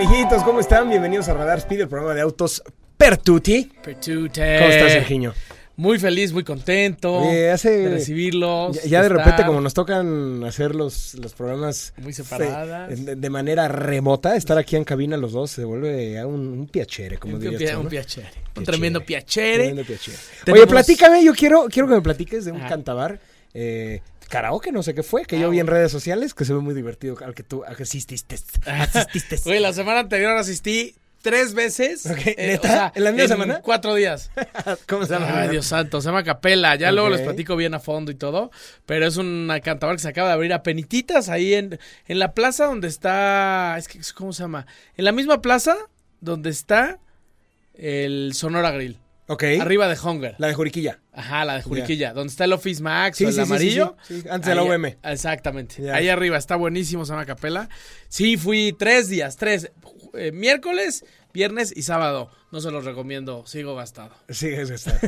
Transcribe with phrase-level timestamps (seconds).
[0.00, 0.90] Amiguitos, ¿cómo están?
[0.90, 2.62] Bienvenidos a Radar Speed, el programa de autos
[2.98, 3.72] Pertuti.
[3.82, 4.58] Pertute.
[4.58, 5.32] ¿Cómo estás, Sergiño?
[5.76, 8.76] Muy feliz, muy contento Oye, hace- de recibirlos.
[8.76, 13.04] Ya, ya de estar repente, como nos tocan hacer los, los programas Muy separadas.
[13.06, 16.66] de, de manera remota, estar aquí en cabina los dos se vuelve a un, un
[16.66, 18.28] piacere, como un, dirías pia- tú, un piacere.
[18.54, 19.54] Un tremendo piacere.
[19.64, 20.18] Tremendo piacere.
[20.44, 22.68] Tenemos- Oye, platícame, yo quiero, quiero que me platiques de un Ajá.
[22.68, 23.18] cantabar.
[23.54, 26.52] Eh, karaoke, no sé qué fue, que Ah, yo vi en redes sociales, que se
[26.52, 28.36] ve muy divertido, al que tú asististe.
[28.66, 29.50] asististe.
[29.50, 32.06] Oye, la semana anterior asistí tres veces.
[32.06, 32.92] Ok, ¿neta?
[32.94, 33.60] ¿En la misma semana?
[33.60, 34.30] Cuatro días.
[34.88, 35.40] ¿Cómo se llama?
[35.40, 36.76] Ay, Dios santo, se llama Capela.
[36.76, 38.52] Ya luego les platico bien a fondo y todo.
[38.86, 42.32] Pero es una cantabar que se acaba de abrir a penititas ahí en, en la
[42.32, 43.76] plaza donde está.
[43.76, 44.66] Es que, ¿cómo se llama?
[44.96, 45.76] En la misma plaza
[46.20, 47.00] donde está
[47.74, 48.98] el Sonora Grill.
[49.28, 49.42] Ok.
[49.60, 50.36] Arriba de Hunger.
[50.38, 51.00] La de Juriquilla.
[51.12, 52.12] Ajá, la de Juriquilla.
[52.12, 53.96] Donde está el Office Max Sí, o el sí, amarillo.
[54.06, 54.84] sí, antes de la UM.
[55.02, 55.90] Exactamente.
[55.90, 57.68] Ahí arriba está buenísimo, se Capela.
[58.08, 59.72] Sí, fui tres días, tres.
[60.14, 62.30] eh, miércoles, viernes y sábado.
[62.56, 64.14] No se los recomiendo, sigo gastado.
[64.28, 64.98] Eso está.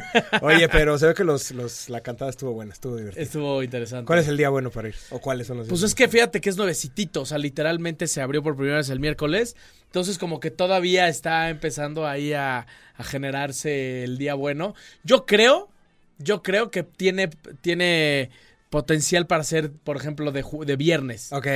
[0.43, 3.23] Oye, pero se ve que los, los, la cantada estuvo buena, estuvo divertida.
[3.23, 4.05] Estuvo interesante.
[4.05, 4.95] ¿Cuál es el día bueno para ir?
[5.09, 8.07] ¿O cuáles son los Pues días es que fíjate que es nuevecitito, o sea, literalmente
[8.07, 12.67] se abrió por primera vez el miércoles, entonces como que todavía está empezando ahí a,
[12.97, 14.75] a generarse el día bueno.
[15.03, 15.71] Yo creo,
[16.19, 17.31] yo creo que tiene,
[17.63, 18.29] tiene
[18.71, 21.33] potencial para ser, por ejemplo, de, de viernes.
[21.33, 21.47] Ok.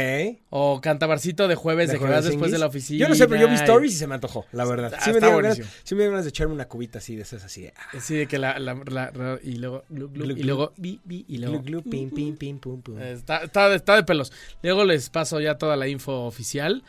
[0.50, 3.00] O cantabarcito de jueves, de, que jueves vas después de la oficina.
[3.00, 4.92] Yo no sé, pero yo vi stories y se me antojó, la verdad.
[4.92, 7.62] Está- Sí me, dieron ganas, sí me de echarme una cubita así de esas así
[7.62, 7.74] de...
[7.76, 11.38] ah, Así de que la, la- la- la- y luego, y luego, bi, bi, y
[11.38, 11.62] luego.
[11.82, 12.98] pim, pim, pim, pum, pum.
[13.00, 14.32] Está, está, está de pelos.
[14.62, 16.82] Luego les paso ya toda la info oficial.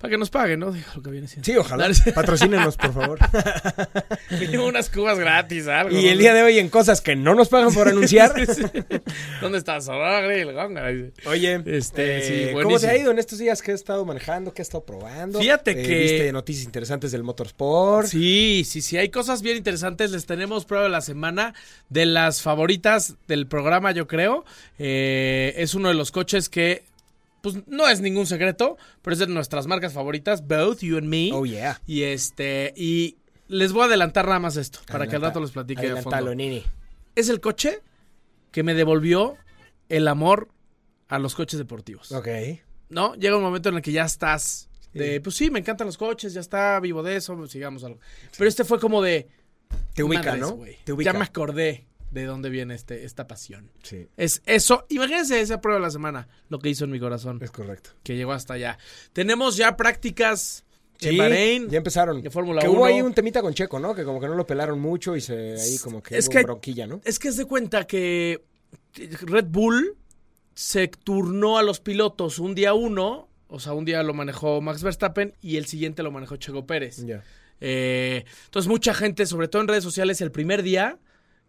[0.00, 0.72] Para que nos paguen, ¿no?
[0.72, 1.44] Digo, lo que viene siendo.
[1.44, 1.86] Sí, ojalá.
[2.14, 3.18] Patrocínenos, por favor.
[4.40, 5.94] Mínimo unas cubas gratis, algo.
[5.94, 8.32] y el día de hoy en cosas que no nos pagan por anunciar.
[9.42, 9.84] ¿Dónde estás?
[9.86, 11.12] Dice.
[11.26, 14.54] Oye, Este, eh, sí, ¿cómo te ha ido en estos días que has estado manejando,
[14.54, 15.38] que has estado probando?
[15.38, 18.06] Fíjate Eh, que- ¿Viste noticias interesantes del motorsport?
[18.08, 18.96] Sí, sí, sí.
[18.96, 20.12] Hay cosas bien interesantes.
[20.12, 21.52] Les tenemos prueba de la semana
[21.90, 24.46] de las favoritas del programa, yo creo.
[24.78, 26.84] Eh, es uno de los coches que,
[27.42, 31.30] pues, no es ningún secreto, pero es de nuestras marcas favoritas, both you and me.
[31.32, 31.80] Oh, yeah.
[31.86, 33.16] Y este, y
[33.48, 36.34] les voy a adelantar nada más esto, para que al rato les platique de fondo.
[36.34, 36.64] nini.
[37.14, 37.80] Es el coche
[38.52, 39.36] que me devolvió
[39.88, 40.48] el amor
[41.08, 42.12] a los coches deportivos.
[42.12, 42.28] Ok.
[42.88, 43.14] ¿No?
[43.14, 45.20] Llega un momento en el que ya estás de, Sí.
[45.20, 47.98] pues sí, me encantan los coches, ya está, vivo de eso, sigamos algo.
[48.36, 49.28] Pero este fue como de...
[49.94, 50.58] Te ubica, madres, ¿no?
[50.84, 51.12] Te ubica.
[51.12, 53.70] Ya me acordé de dónde viene este, esta pasión.
[53.82, 57.38] Sí, Es eso, imagínense esa prueba de la semana, lo que hizo en mi corazón,
[57.42, 57.90] es correcto.
[58.02, 58.78] que llegó hasta allá.
[59.12, 60.64] Tenemos ya prácticas
[61.00, 61.68] en Sí, Bahrein.
[61.70, 62.20] ya empezaron.
[62.20, 62.84] de Fórmula que hubo 1.
[62.84, 63.94] ahí un temita con Checo, ¿no?
[63.94, 66.42] Que como que no lo pelaron mucho y se ahí como que Es hubo que-
[66.42, 67.00] bronquilla, ¿no?
[67.04, 68.44] Es que es de cuenta que
[68.94, 69.96] Red Bull
[70.54, 74.82] se turnó a los pilotos un día uno, o sea, un día lo manejó Max
[74.82, 77.04] Verstappen y el siguiente lo manejó Checo Pérez.
[77.06, 77.22] Ya.
[77.62, 80.98] Eh, entonces mucha gente, sobre todo en redes sociales, el primer día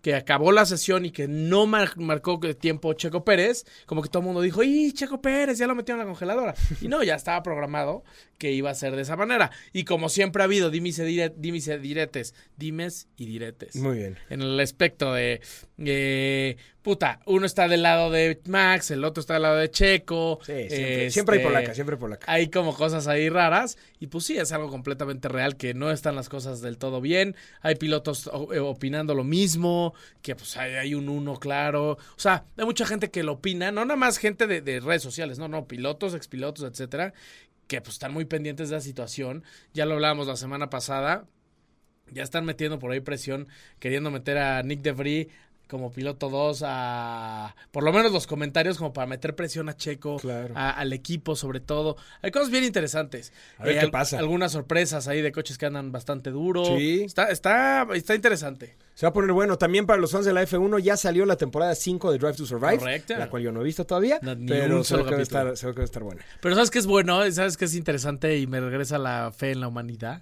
[0.01, 4.21] que acabó la sesión y que no mar- marcó tiempo Checo Pérez, como que todo
[4.21, 5.57] el mundo dijo, ¡y Checo Pérez!
[5.59, 6.55] Ya lo metieron en la congeladora.
[6.81, 8.03] Y no, ya estaba programado
[8.41, 9.51] que iba a ser de esa manera.
[9.71, 13.97] Y como siempre ha habido dimes y, dire- dimes y diretes, dimes y diretes Muy
[13.97, 14.17] bien.
[14.31, 15.41] en el aspecto de,
[15.77, 20.39] eh, puta, uno está del lado de Max, el otro está del lado de Checo.
[20.41, 20.65] Sí, siempre,
[21.05, 22.25] este, siempre hay polaca, siempre hay polaca.
[22.31, 26.15] Hay como cosas ahí raras y pues sí, es algo completamente real que no están
[26.15, 27.35] las cosas del todo bien.
[27.61, 31.91] Hay pilotos eh, opinando lo mismo, que pues hay, hay un uno claro.
[31.91, 35.03] O sea, hay mucha gente que lo opina, no nada más gente de, de redes
[35.03, 37.13] sociales, no, no, pilotos, expilotos, etcétera,
[37.71, 39.45] que pues están muy pendientes de la situación.
[39.73, 41.25] Ya lo hablábamos la semana pasada.
[42.11, 43.47] Ya están metiendo por ahí presión,
[43.79, 45.29] queriendo meter a Nick DeVry
[45.71, 50.17] como piloto 2 a por lo menos los comentarios como para meter presión a Checo,
[50.17, 50.53] Claro.
[50.57, 51.95] a- al equipo sobre todo.
[52.21, 53.31] Hay cosas bien interesantes.
[53.57, 54.19] A ver qué pasa.
[54.19, 56.65] Algunas sorpresas ahí de coches que andan bastante duro.
[56.77, 57.03] Sí.
[57.05, 58.75] Está, está, está interesante.
[58.93, 59.57] Se va a poner bueno.
[59.57, 62.45] También para los fans de la F1 ya salió la temporada 5 de Drive to
[62.45, 62.77] Survive.
[62.79, 63.15] Correcto.
[63.17, 64.19] La cual yo no he visto todavía.
[64.21, 66.03] No, ni pero un se que va a estar, se ve que va a estar
[66.03, 66.21] buena.
[66.41, 67.31] Pero ¿sabes qué es bueno?
[67.31, 70.21] ¿Sabes qué es interesante y me regresa la fe en la humanidad?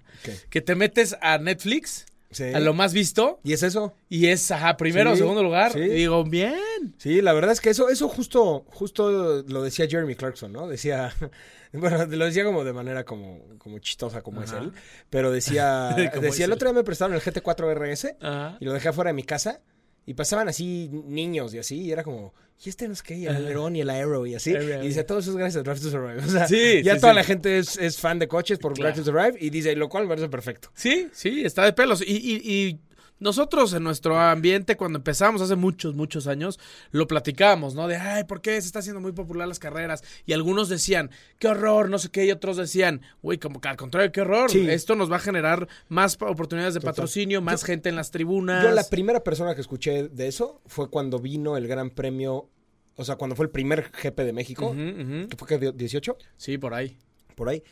[0.51, 2.43] Que te metes a Netflix Sí.
[2.53, 3.39] a lo más visto.
[3.43, 3.95] ¿Y es eso?
[4.07, 5.71] Y es, ajá, primero Sí, segundo lugar.
[5.73, 5.79] sí.
[5.79, 6.93] Y digo, bien.
[6.97, 10.67] Sí, la verdad es que eso, eso justo, justo lo decía Jeremy Clarkson, ¿no?
[10.67, 11.11] Decía,
[11.73, 14.71] bueno, lo decía como de manera como, como chistosa como es él,
[15.09, 18.57] pero decía, decía el otro día me prestaron el GT4 RS Ajá.
[18.59, 19.61] y lo dejé afuera de mi casa
[20.09, 22.33] y pasaban así niños y así y era como,
[22.65, 24.83] y este no es qué, y el alerón y el aero y así, Aero.
[24.83, 26.99] y dice, todo eso es gracias a Drive to Survive, o sea, Sí, ya sí,
[27.01, 27.15] toda sí.
[27.17, 28.91] la gente es, es fan de coches por Claro.
[28.95, 30.71] Drive to Survive y dice, lo cual me parece perfecto.
[30.73, 32.01] Sí, sí, está de pelos.
[32.01, 32.79] Y, y- y
[33.19, 36.59] nosotros en nuestro ambiente, cuando empezamos hace muchos, muchos años,
[36.91, 37.87] lo platicábamos, ¿no?
[37.87, 40.03] De, ay, ¿por qué se está haciendo muy popular las carreras?
[40.25, 43.77] Y algunos decían, qué horror, no sé qué, y otros decían, güey, como que al
[43.77, 44.49] contrario, qué horror.
[44.51, 44.69] Sí.
[44.69, 46.93] Esto nos va a generar más oportunidades de Total.
[46.93, 48.63] patrocinio, más gente en las tribunas.
[48.63, 52.49] Yo la primera persona que escuché de eso fue cuando vino el Gran Premio,
[52.95, 56.73] o sea, cuando fue el primer GP de México, que fue que 18, Sí, por
[56.73, 56.97] ahí.
[57.35, 57.63] por ahí.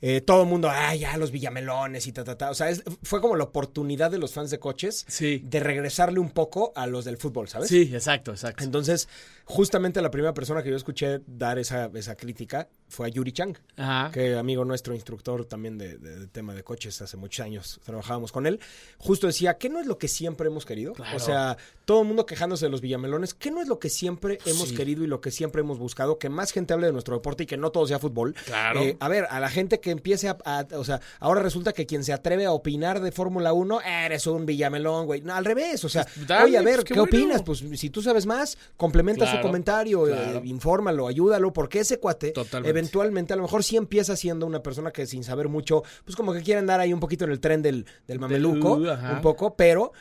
[0.00, 2.50] Eh, todo el mundo, ah, ya los villamelones y ta, ta, ta.
[2.50, 5.40] O sea, es- fue como la oportunidad de los fans de coches Sí.
[5.44, 7.68] de regresarle un poco a los del fútbol, ¿sabes?
[7.68, 8.62] Sí, exacto, exacto.
[8.64, 9.08] Entonces,
[9.44, 13.56] justamente la primera persona que yo escuché dar esa, esa crítica fue a Yuri Chang,
[13.76, 14.10] Ajá.
[14.12, 18.32] que amigo nuestro, instructor también de, de- de tema de coches, hace muchos años trabajábamos
[18.32, 18.60] con él.
[18.98, 20.92] Justo decía, ¿qué no es lo que siempre hemos querido?
[20.92, 21.16] Claro.
[21.16, 24.38] O sea, todo el mundo quejándose de los villamelones, ¿qué no es lo que siempre
[24.46, 24.74] hemos Sí.
[24.74, 26.18] querido y lo que siempre hemos buscado?
[26.18, 28.34] Que más gente hable de nuestro deporte y que no todo sea fútbol.
[28.46, 28.82] Claro.
[28.82, 31.84] Eh, a ver, a la gente que empiece a, a- O sea, ahora resulta que
[31.86, 35.20] quien se atreve a opinar de Fórmula 1, eres un villamelón, güey.
[35.22, 37.16] No, al revés, o sea, Pues, dale, oye, a ver, pues, ¿qué, qué bueno.
[37.16, 37.42] opinas?
[37.42, 40.40] Pues si tú sabes más, complementa su Claro, comentario, eh, claro.
[40.44, 42.70] infórmalo, ayúdalo, porque ese cuate, Totalmente.
[42.70, 46.32] eventualmente, a lo mejor sí empieza siendo una persona que sin saber mucho, pues como
[46.32, 49.12] que quiere andar ahí un poquito en el tren del, del mameluco, uh, ajá.
[49.14, 49.92] un poco, pero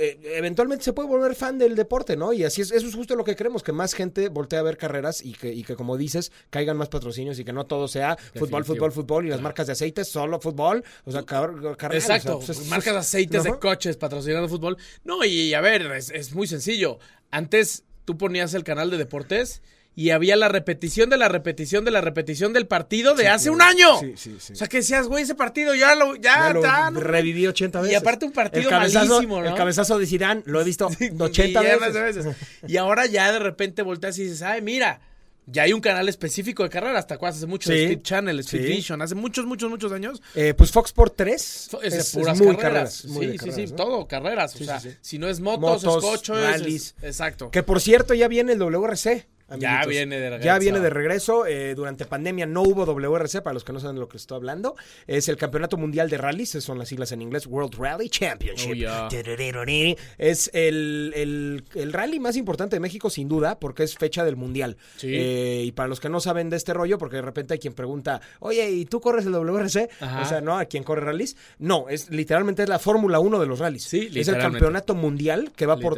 [0.00, 2.32] eh, eventualmente se puede volver fan del deporte, ¿no?
[2.32, 4.76] Y así es, eso es justo lo que queremos, que más gente voltee a ver
[4.76, 8.16] carreras y que, y que como dices, caigan más patrocinios y que no todo sea
[8.16, 8.32] fútbol,
[8.62, 8.64] Definitivo.
[8.64, 12.40] fútbol, fútbol y las marcas de aceites, solo fútbol, o sea, car- carnal, Exacto, o
[12.42, 14.76] sea, pues, es- marcas es- aceites de coches patrocinando fútbol.
[15.04, 16.98] No, y, y a ver, es, es muy sencillo.
[17.30, 19.62] Antes tú ponías el canal de deportes
[20.00, 23.60] y había la repetición de la repetición de la repetición del partido de hace un
[23.60, 23.98] año.
[24.00, 24.52] Sí, sí, sí.
[24.54, 27.82] O sea, que decías, güey, ese partido ya lo, ya, Ya lo reviví 80 Y
[27.82, 27.98] veces.
[27.98, 29.48] aparte un partido el cabezazo, malísimo, ¿no?
[29.50, 30.86] El cabezazo de Zidane lo he visto
[31.18, 32.36] 80 millones veces.
[32.66, 35.00] Y ahora ya de repente volteas y dices, ay, mira,
[35.46, 37.06] ya hay un canal específico de carreras.
[37.06, 37.36] ¿Te acuerdas?
[37.38, 37.76] Hace mucho, Sí.
[37.82, 38.66] Speed Channel, Speed Sí.
[38.68, 40.22] Vision, hace muchos, muchos, muchos años.
[40.34, 41.34] Eh, pues Fox Sport 3
[41.82, 43.04] Es, es, puras es muy carreras.
[43.06, 43.76] muy sí, sí, carreras, sí, ¿no?
[43.76, 44.54] todo, carreras.
[44.54, 46.94] O sea, si no es motos, Motos, es coches, rallies.
[46.98, 47.50] es- exacto.
[47.50, 49.26] Que por cierto ya viene el WRC.
[49.58, 50.44] Ya viene de regreso.
[50.46, 51.46] Ya viene de regreso.
[51.46, 54.36] eh, durante pandemia no hubo WRC, para los que no saben de lo que estoy
[54.36, 54.76] hablando.
[55.06, 58.70] Es el Campeonato Mundial de Rallies, esas son las siglas en inglés, World Rally Championship.
[58.70, 59.08] Oh, yeah.
[60.18, 64.36] Es el, el- el rally más importante de México, sin duda, porque es fecha del
[64.36, 64.76] Mundial.
[64.96, 65.08] Sí.
[65.12, 67.74] Eh, y para los que no saben de este rollo, porque de repente hay quien
[67.74, 69.88] pregunta, oye, ¿y tú corres el WRC?
[70.00, 70.22] Ajá.
[70.22, 70.58] O sea, ¿no?
[70.58, 71.36] ¿A quién corre rallies?
[71.58, 73.84] No, es literalmente es la Fórmula 1 de los rallies.
[73.84, 75.94] Sí, Es el campeonato mundial que va por,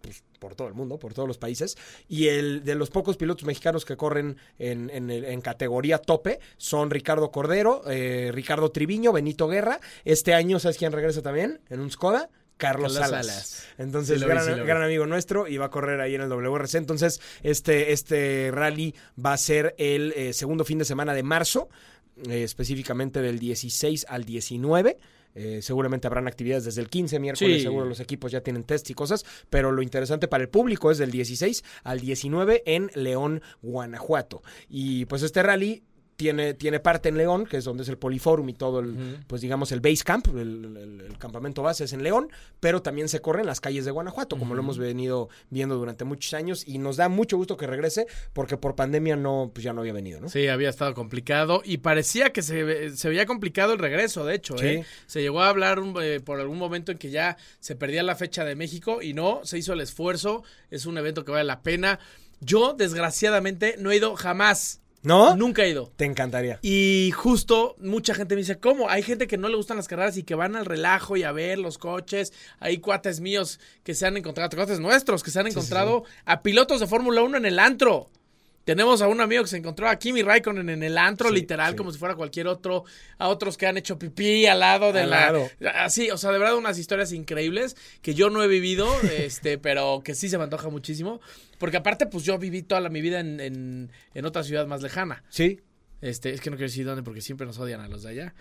[0.00, 1.78] pues, por todo el mundo, por todos los países.
[2.06, 7.30] Y el de los pocos pilotos mexicanos que corren en, en categoría tope son Ricardo
[7.30, 9.80] Cordero, eh, Ricardo Triviño, Benito Guerra.
[10.04, 11.60] Este año, ¿sabes quién regresa también?
[11.70, 12.28] En un Skoda.
[12.58, 13.26] Carlos Carlos Salas.
[13.26, 13.66] Salas.
[13.78, 16.76] Entonces, Sí sí gran amigo nuestro y va a correr ahí en el WRC.
[16.76, 21.70] Entonces, este, este rally va a ser el eh, segundo fin de semana de marzo,
[22.28, 24.98] eh, específicamente del 16 al 19.
[25.34, 27.62] Eh, seguramente habrán actividades desde el 15 miércoles, Sí.
[27.62, 30.98] seguro los equipos ya tienen test y cosas, pero lo interesante para el público es
[30.98, 34.42] del 16 al 19 en León, Guanajuato.
[34.68, 35.82] Y pues este rally
[36.16, 39.42] tiene, tiene parte en León, que es donde es el Poliforum y todo el, pues
[39.42, 42.28] digamos el base camp, el, el- el campamento base es en León,
[42.60, 46.04] pero también se corre en las calles de Guanajuato, como lo hemos venido viendo durante
[46.04, 49.72] muchos años, y nos da mucho gusto que regrese, porque por pandemia no, pues ya
[49.72, 50.28] no había venido, ¿no?
[50.28, 54.56] Sí, había estado complicado y parecía que se, se veía complicado el regreso, de hecho.
[54.58, 54.66] Sí.
[54.66, 54.84] ¿eh?
[55.06, 58.14] Se llegó a hablar un- eh, por algún momento en que ya se perdía la
[58.16, 60.42] fecha de México y no, se hizo el esfuerzo.
[60.70, 61.98] Es un evento que vale la pena.
[62.40, 64.80] Yo, desgraciadamente, no he ido jamás.
[65.04, 65.36] ¿No?
[65.36, 65.92] Nunca he ido.
[65.96, 66.58] Te encantaría.
[66.62, 68.88] Y justo mucha gente me dice, ¿cómo?
[68.88, 71.30] Hay gente que no le gustan las carreras y que van al relajo y a
[71.30, 72.32] ver los coches.
[72.58, 76.80] Hay cuates míos que se han encontrado, cuates nuestros que se han encontrado a pilotos
[76.80, 78.10] de Fórmula 1 en el antro.
[78.64, 81.72] Tenemos a un amigo que se encontró a Kimi Raikkonen en el antro, Sí, literal,
[81.72, 81.76] sí.
[81.76, 82.84] como si fuera cualquier otro.
[83.18, 85.20] A otros que han hecho pipí al lado de Al la.
[85.32, 85.50] lado.
[85.74, 90.00] Así, o sea, de verdad, unas historias increíbles que yo no he vivido, este, pero
[90.04, 91.20] que sí se me antoja muchísimo.
[91.58, 94.82] Porque aparte, pues yo viví toda la, mi vida en, en, en otra ciudad más
[94.82, 95.22] lejana.
[95.28, 95.60] Sí.
[96.00, 98.34] Este, es que no quiero decir dónde porque siempre nos odian a los de allá.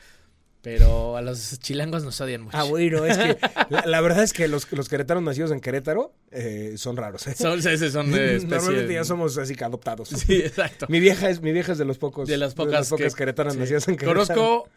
[0.63, 2.57] Pero a los chilangos nos odian mucho.
[2.57, 3.37] Ah, bueno, es que
[3.69, 7.27] la, la verdad es que los, los queretanos nacidos en Querétaro eh, son raros.
[7.27, 7.35] ¿eh?
[7.35, 10.07] Son, sí, son de especie- Normalmente ya somos así que adoptados.
[10.09, 10.85] Sí, exacto.
[10.87, 12.29] Mi vieja es, mi vieja es de los pocos.
[12.29, 13.59] De las pocas, que- queretanas sí.
[13.59, 14.25] nacidas en Querétaro.
[14.25, 14.69] Conozco,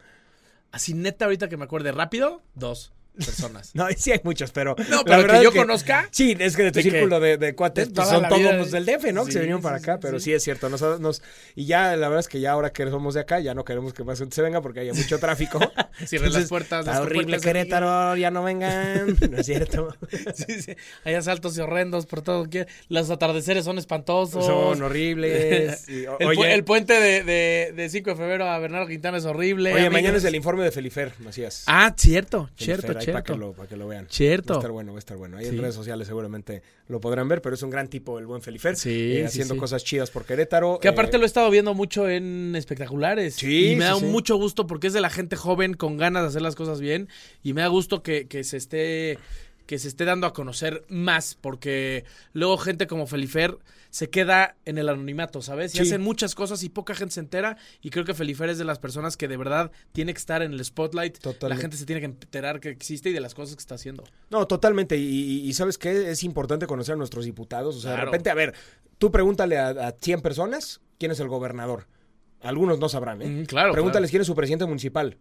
[0.73, 2.91] así neta ahorita que me acuerde rápido, dos.
[3.25, 3.71] Personas.
[3.77, 4.75] No, sí hay muchos, pero.
[4.89, 6.07] No, pero que yo es conozca.
[6.11, 8.41] Sí, es que de tu De que- círculo de, de cuates de pues, son todos
[8.55, 9.25] los del DF, ¿no?
[9.25, 10.25] que se vinieron para acá, pero sí.
[10.25, 10.69] sí es cierto.
[10.69, 11.21] Nos, nos-
[11.55, 13.93] y ya la verdad es que ya ahora que somos de acá, ya no queremos
[13.93, 15.59] que más gente se venga porque haya mucho tráfico.
[16.05, 16.79] Cierren las puertas.
[16.81, 19.15] Está las horrible Querétaro, ya no vengan.
[19.29, 19.95] No es cierto.
[20.33, 20.75] Sí, sí.
[21.03, 22.47] Hay asaltos y horrendos por todo.
[22.89, 24.45] Los atardeceres son espantosos.
[24.45, 25.85] Son horribles.
[26.09, 29.25] O- El, pu- el puente de, de, de 5 de febrero a Bernardo Quintana es
[29.25, 29.71] horrible.
[29.73, 29.93] oye, amigos.
[29.93, 31.63] mañana es el informe de Felifer, Macías.
[31.67, 34.07] Ah, cierto, Felifer, cierto, Para que, lo, para que lo vean.
[34.09, 34.53] Cierto.
[34.53, 35.37] Va a estar bueno, va a estar bueno.
[35.37, 38.41] Ahí en redes sociales seguramente lo podrán ver, pero es un gran tipo el buen
[38.41, 38.75] Felifer.
[38.75, 39.59] Sí, eh, haciendo sí.
[39.59, 40.79] cosas chidas por Querétaro.
[40.79, 43.35] Que aparte eh, lo he estado viendo mucho en espectaculares.
[43.35, 46.29] Sí, Y me da mucho gusto porque es de la gente joven con ganas de
[46.29, 47.09] hacer las cosas bien.
[47.43, 49.17] Y me da gusto que, que se esté
[49.65, 51.37] que se esté dando a conocer más.
[51.39, 53.57] Porque luego gente como Felifer
[53.97, 55.73] se queda en el anonimato, ¿sabes?
[55.73, 55.83] Y Sí.
[55.85, 57.57] hacen muchas cosas y poca gente se entera.
[57.81, 60.53] Y creo que Felifer es de las personas que de verdad tiene que estar en
[60.53, 61.17] el spotlight.
[61.17, 61.49] Totalmente.
[61.49, 64.03] La gente se tiene que enterar que existe y de las cosas que está haciendo.
[64.29, 64.97] No, totalmente.
[64.97, 66.11] Y, ¿sabes qué?
[66.11, 67.75] Es importante conocer a nuestros diputados.
[67.75, 68.53] O sea, de repente, a ver,
[68.99, 71.87] tú pregúntale a, a 100 personas quién es el gobernador.
[72.41, 73.27] Algunos no sabrán, ¿eh?
[73.27, 75.17] Mm, claro, Pregúntales quién es su presidente municipal.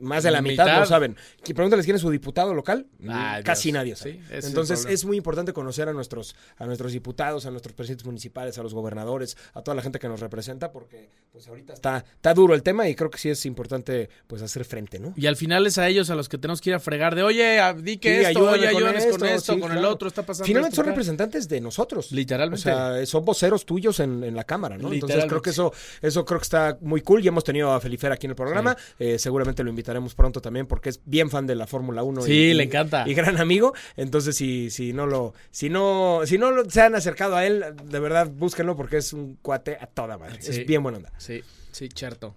[0.00, 0.80] Más de la mitad, Mitad.
[0.80, 1.16] lo saben.
[1.54, 2.86] Pregúntales quién es su diputado local.
[3.08, 3.74] Ah, Casi Dios.
[3.74, 4.12] nadie sabe.
[4.12, 7.50] Sí, ese es el Entonces es muy importante conocer a nuestros, a nuestros diputados, a
[7.50, 11.46] nuestros presidentes municipales, a los gobernadores, a toda la gente que nos representa, porque pues
[11.48, 14.98] ahorita está, está duro el tema y creo que sí es importante pues hacer frente,
[14.98, 15.12] ¿no?
[15.16, 17.22] Y al final es a ellos a los que tenemos que ir a fregar de,
[17.22, 19.72] oye, a- di que Sí, esto, ayúdame oye, con ayúdanos con esto, esto, sí, con
[19.76, 22.12] el otro, está pasando Finalmente esto son representantes de nosotros.
[22.12, 22.60] Literalmente.
[22.70, 24.92] O sea, son voceros tuyos en, en la Cámara, ¿no?
[24.92, 27.22] Entonces creo que eso, eso creo que está muy cool.
[27.22, 28.76] Ya hemos tenido a Felifer aquí en el programa.
[28.98, 32.22] Eh, seguramente lo invitaremos pronto también porque es bien fan de la Fórmula 1.
[32.22, 33.04] Sí, y- le encanta.
[33.08, 33.74] Y gran amigo.
[33.96, 37.64] Entonces, si, si no lo, si no, si no lo- se han acercado a él,
[37.84, 40.40] de verdad, búsquenlo porque es un cuate a toda madre.
[40.40, 40.50] Sí.
[40.52, 41.12] Es bien buena onda.
[41.18, 41.42] Sí,
[41.72, 42.36] sí, cierto.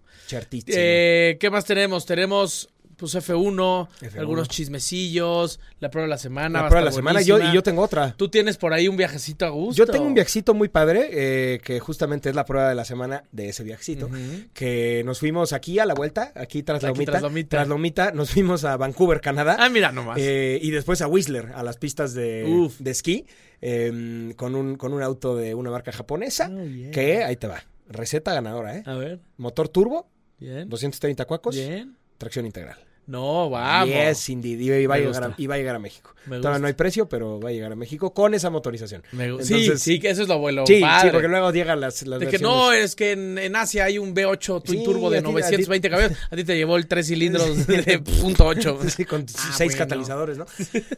[0.75, 2.05] Eh, ¿Qué más tenemos?
[2.05, 2.69] Tenemos
[3.11, 4.19] pues F1, F1.
[4.19, 6.61] algunos chismecillos, la prueba de la semana.
[6.63, 7.21] la prueba de la semana.
[7.21, 8.13] Yo, y yo tengo otra.
[8.17, 9.77] Tú tienes por ahí un viajecito a gusto.
[9.77, 13.23] Yo tengo un viajecito muy padre, eh, que justamente es la prueba de la semana
[13.31, 14.09] de ese viajecito.
[14.53, 17.11] Que nos fuimos aquí a la vuelta, aquí tras Aquí Lomita.
[17.11, 17.49] tras Lomita.
[17.49, 19.57] Tras Lomita, nos fuimos a Vancouver, Canadá.
[19.59, 20.17] Ah, mira nomás.
[20.19, 22.79] eh, y después a Whistler, a las pistas de, Uf.
[22.79, 23.25] de esquí,
[23.61, 26.49] eh, con, un, con un auto de una marca japonesa.
[26.53, 26.91] Oh, yeah.
[26.91, 27.63] Que ahí te va.
[27.89, 28.83] Receta ganadora, ¿eh?
[28.85, 30.07] A ver, Motor turbo,
[30.39, 30.69] bien.
[30.69, 31.95] 230 cuacos, Bien.
[32.17, 32.77] tracción integral.
[33.05, 33.89] No, vamos.
[33.93, 34.59] Yes, indeed.
[34.59, 35.47] Y, y va a llegar a, gusta.
[35.47, 36.09] va a llegar a México.
[36.25, 36.59] Me Todavía gusta.
[36.59, 39.03] no hay precio, pero va a llegar a México con esa motorización.
[39.11, 40.65] Me gu- Entonces- sí, sí, que eso es lo bueno.
[40.65, 41.09] Sí, padre.
[41.09, 43.97] sí, porque luego llegan las, las De que no, es que en, en Asia hay
[43.99, 46.11] un V8 Twin Sí, Turbo de ti- a ti- 920 caballos.
[46.31, 48.79] A ti te llevó el 3 cilindros de punto .8.
[48.95, 49.77] Sí, con Ah, seis bueno.
[49.79, 50.45] catalizadores, ¿no?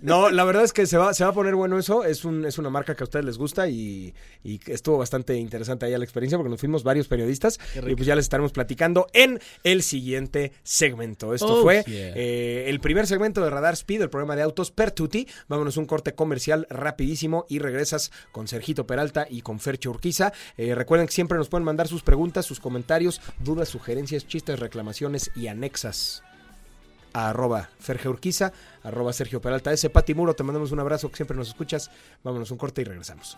[0.01, 2.03] No, la verdad es que se va, se va a poner bueno eso.
[2.03, 5.87] Es, un, es una marca que a ustedes les gusta y, y estuvo bastante interesante
[5.87, 9.39] allá la experiencia porque nos fuimos varios periodistas y pues ya les estaremos platicando en
[9.63, 11.33] el siguiente segmento.
[11.33, 11.94] Esto Oh, fue yeah.
[11.97, 15.27] Eh, el primer segmento de Radar Speed, el programa de autos per tutti.
[15.47, 20.33] Vámonos un corte comercial rapidísimo y regresas con Sergito Peralta y con Fercho Urquiza.
[20.57, 25.31] Eh, recuerden que siempre nos pueden mandar sus preguntas, sus comentarios, dudas, sugerencias, chistes, reclamaciones
[25.35, 26.23] y anexas
[27.13, 27.69] a arroba
[28.05, 28.51] Urquiza,
[28.83, 29.89] arroba Sergio Peralta S.
[29.89, 31.89] Pati Muro, te mandamos un abrazo que siempre nos escuchas.
[32.23, 33.37] Vámonos un corte y regresamos.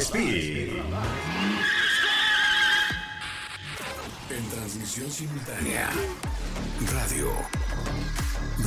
[0.00, 0.70] Speed.
[4.30, 5.88] En transmisión simultánea.
[6.92, 7.30] Radio.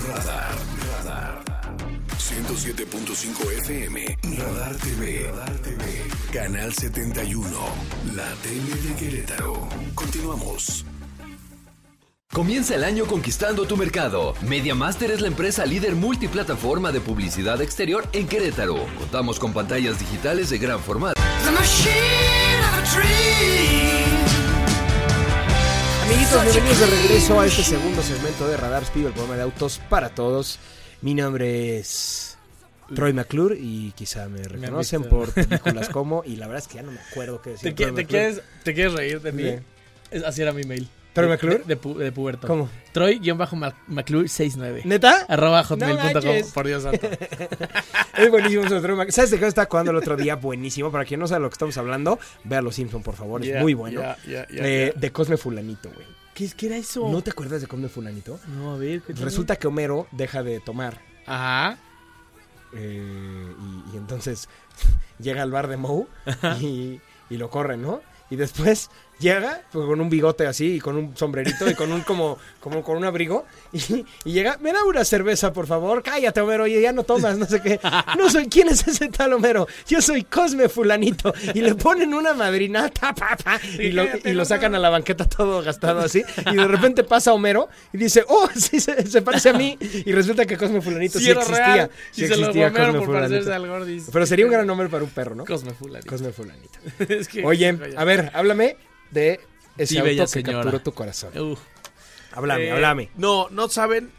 [0.07, 0.55] Radar.
[0.87, 1.43] Radar.
[2.17, 4.17] 107.5 FM.
[4.37, 5.29] Radar TV.
[5.31, 5.83] Radar TV.
[6.31, 7.49] Canal 71.
[8.15, 9.67] La tele de Querétaro.
[9.95, 10.85] Continuamos.
[12.33, 14.35] Comienza el año conquistando tu mercado.
[14.41, 18.85] MediaMaster es la empresa líder multiplataforma de publicidad exterior en Querétaro.
[18.99, 21.19] Contamos con pantallas digitales de gran formato.
[26.03, 29.79] Amiguitos, bienvenidos de regreso a este segundo segmento de Radar Speed, el programa de autos
[29.89, 30.59] para todos.
[31.01, 32.37] Mi nombre es
[32.93, 36.83] Troy McClure y quizá me reconocen por películas como, y la verdad es que ya
[36.83, 37.73] no me acuerdo qué decir.
[37.73, 39.43] ¿Te, qui- te quieres, ¿Te quieres reír de mí?
[39.43, 39.63] Bien.
[40.25, 40.89] Así era mi mail.
[41.17, 41.57] ¿Troy De- McClure?
[41.59, 42.47] De, de, pu- de puberto.
[42.47, 42.69] ¿Cómo?
[42.93, 44.83] Troy-McClure69.
[44.85, 45.25] ¿Neta?
[45.27, 46.51] Arroba hotmail.com.
[46.53, 47.07] por Dios santo.
[48.17, 50.35] Es buenísimo ese Troy Mac- ¿Sabes de qué estaba jugando el otro día?
[50.35, 50.91] Buenísimo.
[50.91, 53.43] Para quien no sabe lo que estamos hablando, vea Los Simpson, por favor.
[53.45, 54.01] Es muy bueno.
[54.25, 54.91] Eh.
[54.95, 56.05] De Cosme Fulanito, güey.
[56.33, 57.07] ¿Qué, es- ¿Qué era eso?
[57.11, 58.39] ¿No te acuerdas de Cosme Fulanito?
[58.47, 59.01] No, a ver.
[59.07, 60.99] Resulta que Homero deja de tomar.
[61.27, 61.77] Ajá.
[62.73, 64.49] eh, y, y entonces
[65.19, 66.07] llega al bar de Moe
[66.59, 68.01] y, y lo corren, ¿no?
[68.29, 72.01] Y después Llega pues, con un bigote así y con un sombrerito y con un
[72.01, 73.45] como, como con un abrigo.
[73.73, 76.03] Y, y llega, me da una cerveza, por favor.
[76.03, 77.79] Cállate, Homero, oye, ya no tomas, no sé qué.
[78.17, 79.67] No soy, ¿quién es ese tal Homero?
[79.87, 81.33] Yo soy Cosme Fulanito.
[81.53, 83.13] Y le ponen una madrinata,
[83.79, 86.23] y, lo, y lo sacan a la banqueta todo gastado así.
[86.51, 89.77] Y de repente pasa Homero y dice, oh, sí, se, se parece a mí.
[90.05, 91.65] Y resulta que Cosme Fulanito sí, existía.
[91.75, 91.91] real.
[92.11, 93.53] Sí y se lo existía Cosme Fulanito.
[93.53, 94.09] al Gordis.
[94.11, 95.45] Pero sería un gran nombre para un perro, ¿no?
[95.45, 96.09] Cosme Fulanito.
[96.09, 96.79] Cosme Fulanito.
[97.09, 97.93] Es que- Oye, Oye.
[97.97, 98.77] a ver, háblame
[99.11, 99.39] de
[99.77, 100.53] ese Sí, auto bella que señora.
[100.63, 101.37] capturó tu corazón.
[101.37, 101.59] Uf.
[102.33, 103.09] Háblame, Eh, háblame.
[103.15, 104.11] No, no saben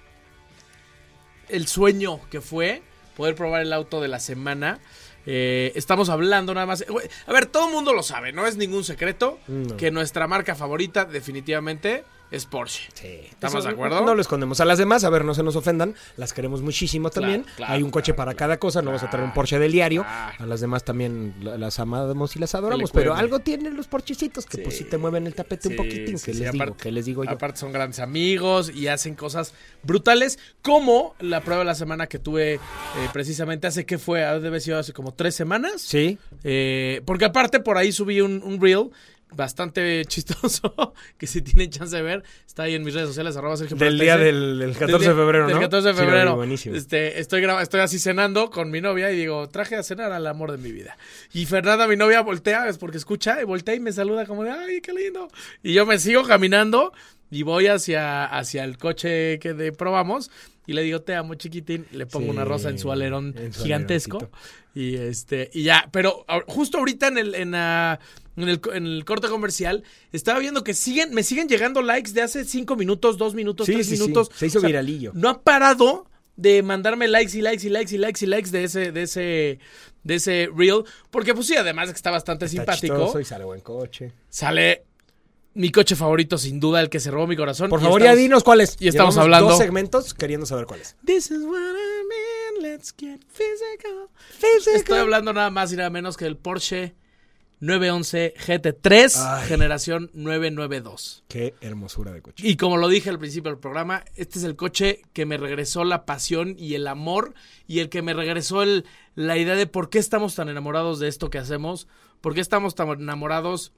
[1.49, 2.83] el sueño que fue
[3.17, 4.79] poder probar el auto de la semana.
[5.27, 6.85] Eh, estamos hablando nada más.
[7.27, 9.77] A ver, todo el mundo lo sabe, no es ningún secreto No.
[9.77, 12.89] que nuestra marca favorita definitivamente es Porsche.
[12.95, 13.07] Sí.
[13.31, 14.01] ¿Estamos Eso de acuerdo?
[14.05, 14.61] No lo escondemos.
[14.61, 15.95] A las demás, a ver, no se nos ofendan.
[16.17, 17.45] Las queremos muchísimo también.
[17.57, 18.83] claro, Hay un coche para cada cosa.
[18.83, 20.05] No vas a traer un Porsche del diario.
[20.07, 22.91] A las demás también la- las amamos y las Que adoramos.
[22.93, 26.19] Pero algo tienen los porchecitos que pues sí te mueven el tapete un Sí, poquitín.
[26.19, 26.65] sí, ¿Qué sí, les digo?
[26.65, 27.31] aparte- ¿Qué les digo yo?
[27.31, 32.19] Aparte son grandes amigos y hacen cosas brutales, como la prueba de la semana que
[32.19, 32.61] tuve eh,
[33.13, 35.81] precisamente hace que fue, ha de haber sido hace como tres semanas.
[35.83, 36.19] Sí.
[36.45, 38.91] Eh, porque aparte por ahí subí un, un reel
[39.35, 43.57] bastante chistoso, que si tienen chance de ver, está ahí en mis redes sociales, arroba
[43.57, 45.51] Sergio Del día del, del 14 Del día- de febrero, ¿no?
[45.51, 46.37] Del 14 de Sí, febrero.
[46.37, 46.75] buenísimo.
[46.77, 50.53] Este, estoy, estoy así cenando con mi novia y digo, traje a cenar al amor
[50.53, 50.97] de mi vida.
[51.33, 54.51] Y Fernanda, mi novia, voltea, es porque escucha, y voltea y me saluda como de,
[54.51, 55.29] ay, qué lindo.
[55.63, 56.93] Y yo me sigo caminando
[57.31, 60.31] y voy hacia, hacia el coche que de- probamos.
[60.67, 61.87] Y le digo, te amo, chiquitín.
[61.93, 64.19] Le pongo Sí, una rosa en su alerón en su gigantesco.
[64.19, 64.39] aleroncito.
[64.75, 67.99] Y este, y ya, pero justo ahorita en el, en, la-
[68.43, 72.23] en el, en el corte comercial, estaba viendo que siguen, me siguen llegando likes de
[72.23, 74.03] hace cinco minutos, dos minutos, Sí, tres sí, sí.
[74.03, 74.31] minutos.
[74.35, 75.13] Se hizo O sea, viralillo.
[75.15, 78.65] No ha parado de mandarme likes y likes y likes y likes y likes de
[78.65, 79.59] ese, de ese,
[80.05, 80.85] de ese reel.
[81.11, 84.13] Porque pues sí, además de que está bastante Está simpático, y sale buen coche.
[84.29, 84.85] sale
[85.55, 87.69] mi coche favorito, sin duda, el que se robó mi corazón.
[87.69, 88.77] Por favor, estamos- ya dinos cuál es.
[88.79, 90.95] y estamos Llevamos hablando- dos segmentos queriendo saber cuál es.
[91.05, 94.09] This is what I mean, let's get physical.
[94.77, 96.95] Estoy hablando nada más y nada menos que del Porsche
[97.61, 99.49] 911 GT3, Ay.
[99.49, 101.25] generación 992.
[101.29, 102.47] Qué hermosura de coche.
[102.47, 105.85] Y como lo dije al principio del programa, este es el coche que me regresó
[105.85, 107.35] la pasión y el amor
[107.67, 111.09] y el que me regresó el, la idea de por qué estamos tan enamorados de
[111.09, 111.89] esto que hacemos,
[112.21, 113.73] por qué estamos tan enamorados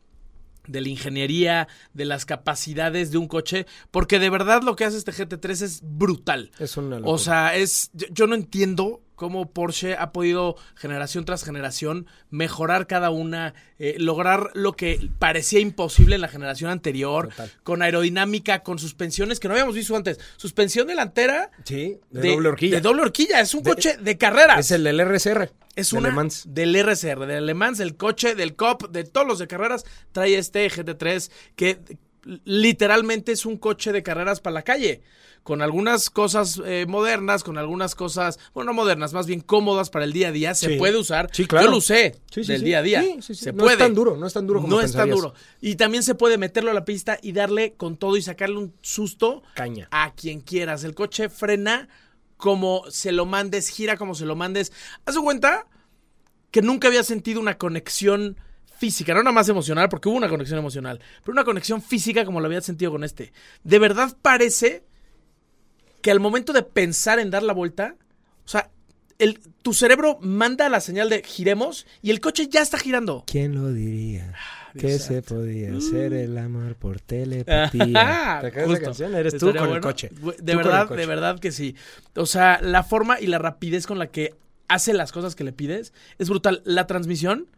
[0.66, 4.98] de la ingeniería, de las capacidades de un coche, porque de verdad lo que hace
[4.98, 6.50] este GT3 es brutal.
[6.58, 7.14] Es una locura.
[7.14, 12.86] O sea, es yo, yo no entiendo cómo Porsche ha podido generación tras generación mejorar
[12.86, 17.52] cada una, eh, lograr lo que parecía imposible en la generación anterior, Total.
[17.62, 20.18] con aerodinámica, con suspensiones que no habíamos visto antes.
[20.38, 22.76] Suspensión delantera Sí, de, doble horquilla.
[22.76, 24.58] De doble horquilla, es un De- coche de carreras.
[24.60, 25.50] Es el del RSR.
[25.76, 26.44] Es de una Le Mans.
[26.48, 30.38] del RCR, del Le Mans, del coche, del COP, de todos los de carreras, trae
[30.38, 31.78] este GT3 que
[32.44, 35.02] literalmente es un coche de carreras para la calle,
[35.42, 40.04] con algunas cosas eh, modernas, con algunas cosas, bueno, no modernas, más bien cómodas para
[40.04, 40.76] el día a día, se Sí.
[40.76, 41.28] puede usar.
[41.32, 41.66] Sí, claro.
[41.66, 43.02] Yo lo usé Sí, del día a día.
[43.02, 43.44] Sí, sí, sí.
[43.44, 43.72] Se No puede.
[43.74, 45.34] es tan duro, no es tan duro como No es tan duro.
[45.60, 48.74] Y también se puede meterlo a la pista y darle con todo y sacarle un
[48.82, 49.88] susto Caña.
[49.90, 50.84] a quien quieras.
[50.84, 51.88] El coche frena
[52.36, 54.72] como se lo mandes, gira como se lo mandes.
[55.04, 55.66] Haz de cuenta
[56.50, 58.36] que nunca había sentido una conexión
[58.78, 62.40] física, no nada más emocional, porque hubo una conexión emocional, pero una conexión física como
[62.40, 63.32] lo había sentido con este.
[63.62, 64.84] De verdad parece
[66.00, 67.96] que al momento de pensar en dar la vuelta,
[68.44, 68.70] o sea,
[69.18, 73.24] el, tu cerebro manda la señal de giremos y el coche ya está girando.
[73.26, 74.34] ¿Quién lo diría?
[74.78, 78.38] Que Dios se podía hacer el amor por telepatía.
[78.40, 79.14] ¿Te acuerdas de canción?
[79.14, 80.08] Eres tú con el coche.
[80.08, 81.00] Tú De verdad, coche.
[81.00, 81.74] de verdad que sí.
[82.14, 84.34] O sea, la forma y la rapidez con la que
[84.68, 86.62] hace las cosas que le pides es brutal.
[86.64, 87.48] La transmisión,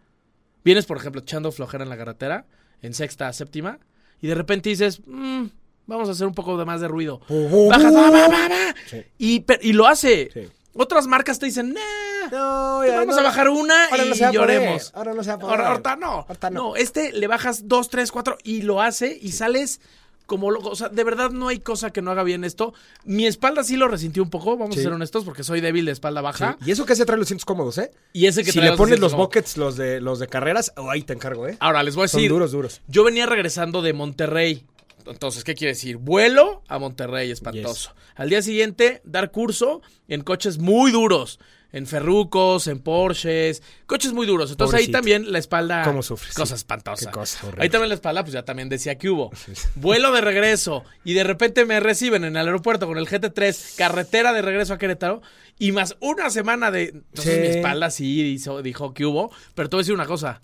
[0.64, 2.46] vienes, por ejemplo, echando flojera en la carretera,
[2.80, 3.78] en sexta, séptima,
[4.22, 5.44] y de repente dices, "Mm,
[5.86, 7.20] vamos a hacer un poco de más de ruido.
[7.28, 7.68] Ujú.
[7.68, 8.74] Bajas, va, va, va, va.
[8.88, 9.02] Sí.
[9.18, 10.30] Y, y lo hace.
[10.32, 10.48] Sí.
[10.74, 13.20] Otras marcas te dicen, nah, No, ya vamos no.
[13.20, 14.48] a bajar una Ahora y no se va a poder.
[14.60, 14.90] lloremos.
[14.94, 15.60] Ahora no se va a poder.
[15.60, 16.26] Ahorita no.
[16.42, 16.50] No.
[16.50, 16.76] no.
[16.76, 19.80] este le bajas dos, tres, cuatro y lo hace y sales
[20.24, 20.70] como loco.
[20.70, 22.72] O sea, de verdad no hay cosa que no haga bien esto.
[23.04, 24.80] Mi espalda sí lo resintió un poco, vamos Sí.
[24.80, 26.24] a ser honestos, porque soy débil de espalda Sí.
[26.24, 26.56] baja.
[26.64, 27.90] Y eso que se trae los cintos cómodos, ¿eh?
[28.14, 30.72] Y ese que si trae le pones los como- buckets, los de, los de carreras,
[30.78, 31.58] oh, ahí te encargo, ¿eh?
[31.60, 32.30] Ahora les voy a Son decir.
[32.30, 32.80] duros, duros.
[32.88, 34.64] Yo venía regresando de Monterrey.
[35.06, 35.96] Entonces, ¿qué quiere decir?
[35.96, 37.94] Vuelo a Monterrey, espantoso.
[38.14, 41.38] Al día siguiente, dar curso en coches muy duros.
[41.74, 44.50] En Ferrucos, en Porsches, coches muy duros.
[44.50, 45.82] Entonces ahí también la espalda.
[45.84, 46.34] ¿Cómo sufres?
[46.34, 46.60] Cosa Sí.
[46.60, 47.06] espantosa.
[47.06, 47.62] Qué cosa horrible.
[47.62, 49.30] ahí también la espalda, pues ya también decía que hubo.
[49.76, 54.34] Vuelo de regreso y de repente me reciben en el aeropuerto con el GT3, carretera
[54.34, 55.22] de regreso a Querétaro
[55.58, 56.88] y más una semana de.
[56.88, 57.40] Entonces Sí.
[57.40, 59.30] mi espalda sí hizo- dijo que hubo.
[59.54, 60.42] Pero te voy a decir una cosa.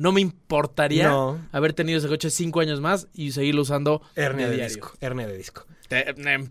[0.00, 1.38] No me importaría No.
[1.52, 4.74] haber tenido ese coche cinco años más y seguirlo usando Hernia de diario.
[4.74, 4.92] disco.
[5.00, 5.66] Hernia de disco.
[5.90, 6.48] Te- me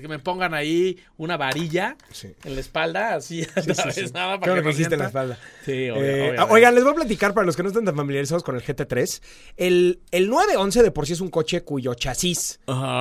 [0.00, 2.28] que me pongan ahí una varilla Sí.
[2.42, 3.48] en la espalda, así, Sí,
[3.92, 5.38] sí, Qué para que que hiciste en la espalda.
[5.62, 6.42] Sí, obvio, Eh, obviamente.
[6.54, 9.20] oigan, les voy a platicar para los que no están tan familiarizados con el GT3.
[9.58, 12.60] El, el 911 de por sí es un coche cuyo chasis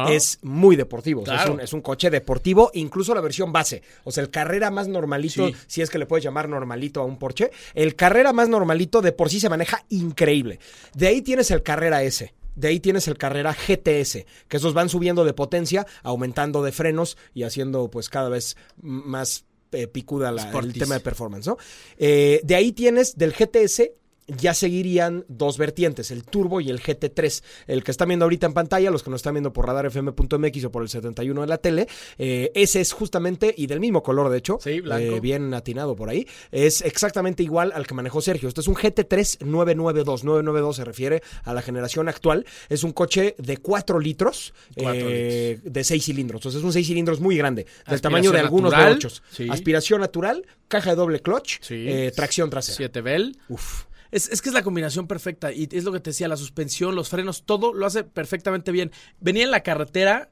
[0.09, 1.21] es muy deportivo.
[1.21, 1.51] O sea, Claro.
[1.51, 3.81] es, un, es un coche deportivo, incluso la versión base.
[4.03, 7.17] O sea, el carrera más normalito, si es que le puedes llamar normalito a un
[7.17, 10.59] Porsche, el carrera más normalito de por sí se maneja increíble.
[10.93, 12.33] De ahí tienes el carrera S.
[12.55, 17.17] De ahí tienes el carrera GTS, que esos van subiendo de potencia, aumentando de frenos
[17.33, 21.57] y haciendo pues cada vez más eh, picuda la- el tema de performance, ¿no?
[21.97, 23.91] Eh, de ahí tienes del GTS
[24.27, 27.43] ya seguirían dos vertientes, el Turbo y el GT3.
[27.67, 30.71] El que están viendo ahorita en pantalla, los que nos están viendo por radarfm.mx o
[30.71, 34.37] por el 71 de la tele, eh, ese es justamente, y del mismo color de
[34.37, 38.47] hecho, Sí, eh, bien atinado por ahí, es exactamente igual al que manejó Sergio.
[38.47, 40.23] Este es un GT3 992.
[40.23, 42.45] 992 se refiere a la generación actual.
[42.69, 46.39] Es un coche de 4 litros, Cuatro eh, de 6 cilindros.
[46.39, 48.73] Entonces es un 6 cilindros muy grande, del tamaño de algunos.
[48.73, 49.21] V8s.
[49.31, 49.47] Sí.
[49.49, 51.87] Aspiración natural, caja de doble clutch, Sí.
[52.15, 52.77] tracción trasera.
[52.77, 53.37] 7 Bell.
[53.49, 53.85] Uf.
[54.11, 56.95] Es, es que es la combinación perfecta y es lo que te decía, la suspensión,
[56.95, 58.91] los frenos, todo lo hace perfectamente bien.
[59.19, 60.29] Venía en la carretera,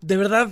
[0.00, 0.50] de verdad,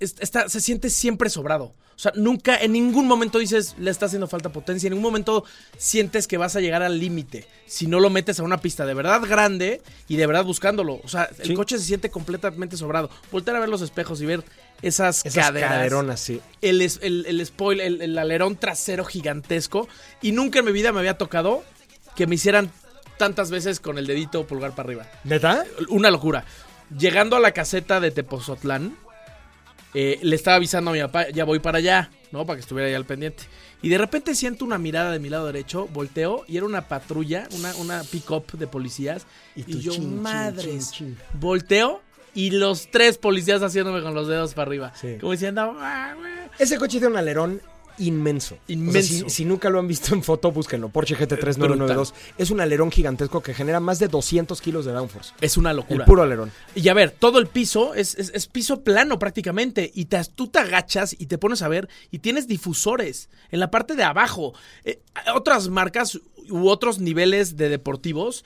[0.00, 1.74] es- está, se siente siempre sobrado.
[1.96, 5.44] O sea, nunca, en ningún momento dices, le está haciendo falta potencia, en ningún momento
[5.78, 7.46] sientes que vas a llegar al límite.
[7.66, 11.00] Si no lo metes a una pista de verdad grande y de verdad buscándolo.
[11.02, 11.54] O sea, el Sí.
[11.54, 13.08] coche se siente completamente sobrado.
[13.32, 14.44] Voltear a ver los espejos y ver
[14.82, 16.38] esas, Esas caderas caderonas, sí.
[16.60, 19.88] el, el, el spoil, el, el alerón trasero gigantesco.
[20.20, 21.64] Y nunca en mi vida me había tocado
[22.14, 22.70] que me hicieran
[23.16, 25.06] tantas veces con el dedito pulgar para arriba.
[25.24, 25.64] ¿Neta?
[25.88, 26.44] Una locura.
[26.96, 28.98] Llegando a la caseta de Tepozotlán,
[29.98, 32.44] eh, le estaba avisando a mi papá, ya voy para allá, ¿no?
[32.44, 33.44] Para que estuviera ahí al pendiente.
[33.80, 37.48] Y de repente siento una mirada de mi lado derecho, volteo y era una patrulla,
[37.52, 39.26] una, una pick-up de policías.
[39.54, 41.18] Y, tú, yo, chin, chin, madres, chin, chin.
[41.40, 42.02] volteo
[42.34, 44.92] y los tres policías haciéndome con los dedos para arriba.
[45.00, 45.16] Sí.
[45.18, 46.30] Como diciendo, "Ah, güey".
[46.58, 47.62] Ese coche tiene un alerón
[47.98, 48.58] inmenso.
[48.68, 48.98] Inmenso.
[48.98, 50.88] O sea, si, si nunca lo han visto en foto, búsquenlo.
[50.88, 52.14] Porsche GT3 992.
[52.38, 55.32] Es un alerón gigantesco que genera más de 200 kilos de downforce.
[55.40, 56.04] Es una El locura.
[56.04, 56.50] puro alerón.
[56.74, 59.90] Y a ver, todo el piso es, es- es piso plano prácticamente.
[59.94, 63.70] Y te, tú te agachas y te pones a ver y tienes difusores en la
[63.70, 64.54] parte de abajo.
[64.84, 65.00] Eh,
[65.34, 68.44] otras marcas u otros niveles de deportivos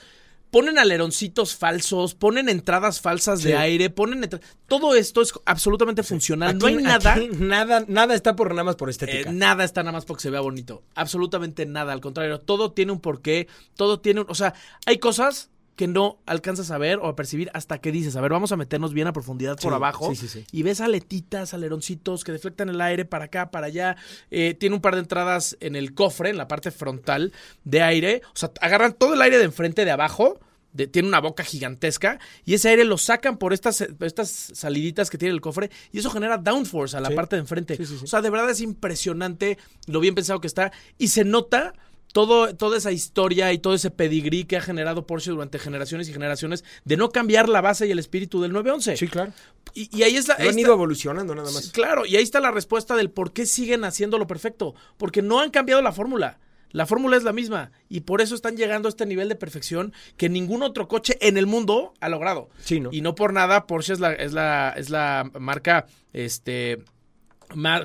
[0.50, 3.48] ponen aleroncitos falsos, ponen entradas falsas Sí.
[3.48, 4.28] de aire, ponen...
[4.66, 6.58] Todo esto es absolutamente funcional.
[6.58, 7.16] no hay nada...
[7.38, 7.84] nada.
[7.88, 9.32] Nada está por nada más por Eh, estética.
[9.32, 10.82] nada está nada más porque se vea bonito.
[10.94, 11.92] Absolutamente nada.
[11.92, 13.48] Al contrario, todo tiene un porqué.
[13.76, 14.26] Todo tiene un.
[14.28, 14.54] O sea,
[14.86, 18.30] hay cosas que no alcanzas a ver o a percibir hasta que dices, a ver,
[18.32, 20.10] vamos a meternos bien a profundidad por abajo.
[20.10, 20.44] sí, sí, sí.
[20.52, 23.96] Y ves aletitas, aleroncitos que deflectan el aire para acá, para allá.
[24.30, 27.32] Eh, tiene un par de entradas en el cofre, en la parte frontal
[27.64, 28.20] de aire.
[28.34, 30.38] O sea, agarran todo el aire de enfrente, de abajo.
[30.72, 35.18] de- tiene una boca gigantesca y ese aire lo sacan por estas, estas saliditas que
[35.18, 37.14] tiene el cofre y eso genera downforce a la Sí.
[37.16, 37.76] parte de enfrente.
[37.76, 38.04] Sí, sí, sí.
[38.04, 41.72] O sea, de verdad es impresionante lo bien pensado que está y se nota
[42.12, 46.12] todo, toda esa historia y todo ese pedigrí que ha generado Porsche durante generaciones y
[46.12, 48.96] generaciones de no cambiar la base y el espíritu del 911.
[48.96, 49.32] Sí, claro.
[49.74, 50.34] Y, y ahí es la...
[50.34, 51.70] Lo ahí han está- ido evolucionando nada más.
[51.70, 54.74] Claro, y ahí está la respuesta del por qué siguen haciéndolo perfecto.
[54.96, 56.38] Porque no han cambiado la fórmula.
[56.72, 57.72] La fórmula es la misma.
[57.88, 61.36] Y por eso están llegando a este nivel de perfección que ningún otro coche en
[61.36, 62.48] el mundo ha logrado.
[62.64, 62.90] Sí, ¿no?
[62.92, 66.78] Y no por nada, Porsche es la, es la, es la marca este,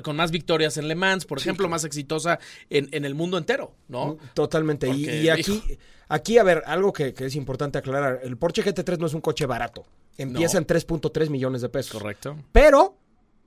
[0.02, 2.38] con más victorias en Le Mans, por ejemplo, más exitosa
[2.70, 4.16] en, en el mundo entero, ¿no?
[4.34, 4.88] Totalmente.
[4.88, 5.62] Y, Porque, y aquí,
[6.08, 8.20] aquí, a ver, algo que, que es importante aclarar.
[8.22, 9.84] El Porsche GT3 no es un coche barato.
[10.18, 10.60] Empieza No.
[10.60, 11.92] en 3.3 millones de pesos.
[12.00, 12.36] Correcto.
[12.52, 12.96] Pero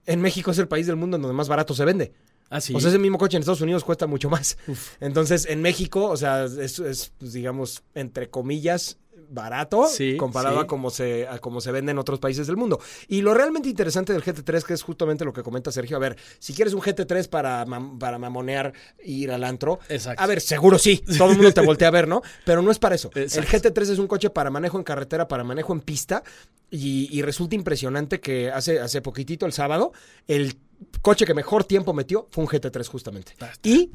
[0.06, 2.14] en México es el país del mundo en donde más barato se vende.
[2.50, 2.74] Así.
[2.74, 4.58] O sea, ese mismo coche en Estados Unidos cuesta mucho más.
[5.00, 8.98] Entonces, en México, o sea, es, es, pues, digamos, entre comillas,
[9.30, 10.64] barato Sí, comparado sí.
[10.64, 12.80] a cómo se a cómo se vende en otros países del mundo.
[13.08, 16.18] Y lo realmente interesante del GT3 que es justamente lo que comenta Sergio, a ver,
[16.40, 20.22] si quieres un GT3 para mam- para mamonear e ir al antro, Exacto.
[20.22, 22.22] a ver, seguro sí, todo el mundo te voltea a ver, ¿no?
[22.46, 23.10] Pero no es para eso.
[23.16, 23.56] Exacto.
[23.56, 26.24] El GT3 es un coche para manejo en carretera, para manejo en pista
[26.72, 29.92] y, y resulta impresionante que hace hace poquitito el sábado
[30.28, 30.56] el
[31.02, 33.34] coche que mejor tiempo metió fue un GT3 justamente.
[33.64, 33.92] Y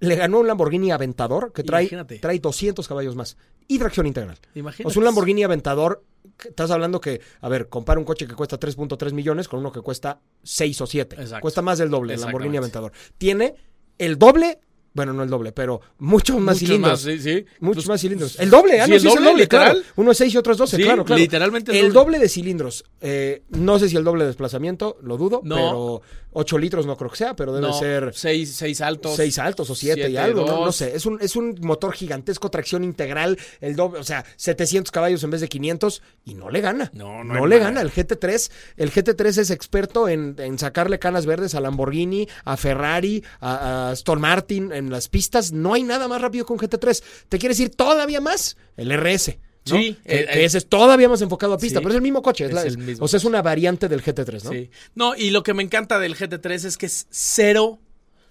[0.00, 2.18] le ganó un Lamborghini Aventador que trae, Imagínate.
[2.18, 4.38] trae 200 caballos más y tracción integral.
[4.54, 4.88] Imagínate.
[4.88, 6.04] O sea, un Lamborghini Aventador,
[6.36, 9.72] que estás hablando que, a ver, compara un coche que cuesta 3.3 millones con uno
[9.72, 11.16] que cuesta 6 o 7.
[11.16, 11.40] Exacto.
[11.42, 12.56] Cuesta más del doble el Lamborghini.
[12.56, 12.92] Aventador.
[13.18, 13.54] Tiene
[13.98, 14.60] el doble
[14.98, 16.90] Bueno, no el doble, pero muchos más Mucho cilindros.
[16.92, 17.44] más, sí, sí.
[17.60, 18.38] Muchos Pues, más cilindros.
[18.40, 19.74] El doble, ah, sí, no, el sí es doble, claro.
[19.74, 19.84] literal.
[19.96, 21.20] Uno es 6 y otro es 12, Sí, claro, claro.
[21.20, 21.98] literalmente el El doble.
[21.98, 22.84] doble de cilindros.
[23.00, 25.54] eh, no sé si el doble de desplazamiento, lo dudo, No.
[25.54, 29.14] pero 8 litros no creo que sea, pero debe no, ser seis, seis altos.
[29.16, 30.64] 6 altos o 7 y algo, ¿no?
[30.66, 30.94] No sé.
[30.94, 35.30] Es un, es un motor gigantesco, tracción integral, el doble, o sea, 700 caballos en
[35.30, 36.90] vez de 500 y no le gana.
[36.92, 37.64] No, no no le manera.
[37.64, 37.80] gana.
[37.82, 43.22] El GT3, el GT3 es experto en, en sacarle canas verdes a Lamborghini, a Ferrari,
[43.40, 45.52] a, a Aston Martin en las pistas.
[45.52, 47.02] No hay nada más rápido que un GT3.
[47.28, 48.56] ¿Te quieres ir todavía más?
[48.76, 49.38] El RS.
[49.66, 49.76] ¿no?
[49.76, 51.82] Sí, el- que el- ese es todavía más enfocado a pista, Sí.
[51.82, 52.44] pero es el mismo coche.
[52.44, 54.50] es Es la- el mismo o sea, es una variante del GT3, ¿no?
[54.52, 54.70] Sí.
[54.94, 57.78] No, y lo que me encanta del GT3 es que es cero,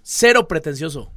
[0.02, 1.12] cero pretencioso.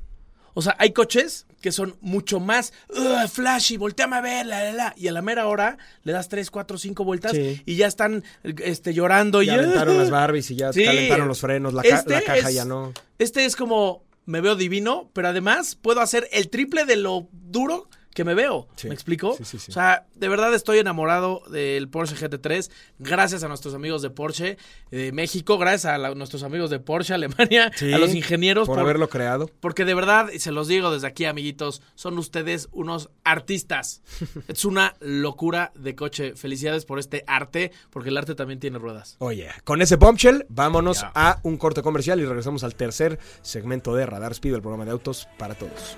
[0.52, 4.72] O sea, hay coches que son mucho más "Ugh, flashy, volteame a ver, la, la,
[4.72, 4.94] la.
[4.96, 7.62] Y a la mera hora le das 3, 4, 5 vueltas Sí.
[7.64, 9.42] y ya están este, llorando.
[9.42, 10.84] Ya y aventaron las Barbies y ya Sí.
[10.84, 12.92] calentaron los frenos, la, ca- Este la caja es- ya no.
[13.18, 17.88] Este es como, me veo divino, pero además puedo hacer el triple de lo duro
[18.14, 18.68] que me veo.
[18.76, 18.88] Sí.
[18.88, 19.34] ¿Me explico?
[19.36, 19.70] Sí, sí, sí.
[19.70, 22.70] O sea, de verdad estoy enamorado del Porsche GT3.
[22.98, 24.58] Gracias a nuestros amigos de Porsche
[24.90, 28.76] de México, gracias a la- nuestros amigos de Porsche Alemania, Sí, a los ingenieros por,
[28.76, 29.48] por- haberlo creado.
[29.60, 34.02] Porque de verdad, y se los digo desde aquí, amiguitos, son ustedes unos artistas.
[34.48, 36.34] es una locura de coche.
[36.34, 39.16] Felicidades por este arte, porque el arte también tiene ruedas.
[39.20, 44.04] Oye, con ese bombshell, vámonos a un corte comercial y regresamos al tercer segmento de
[44.06, 45.96] Radar Speed, el programa de autos para todos.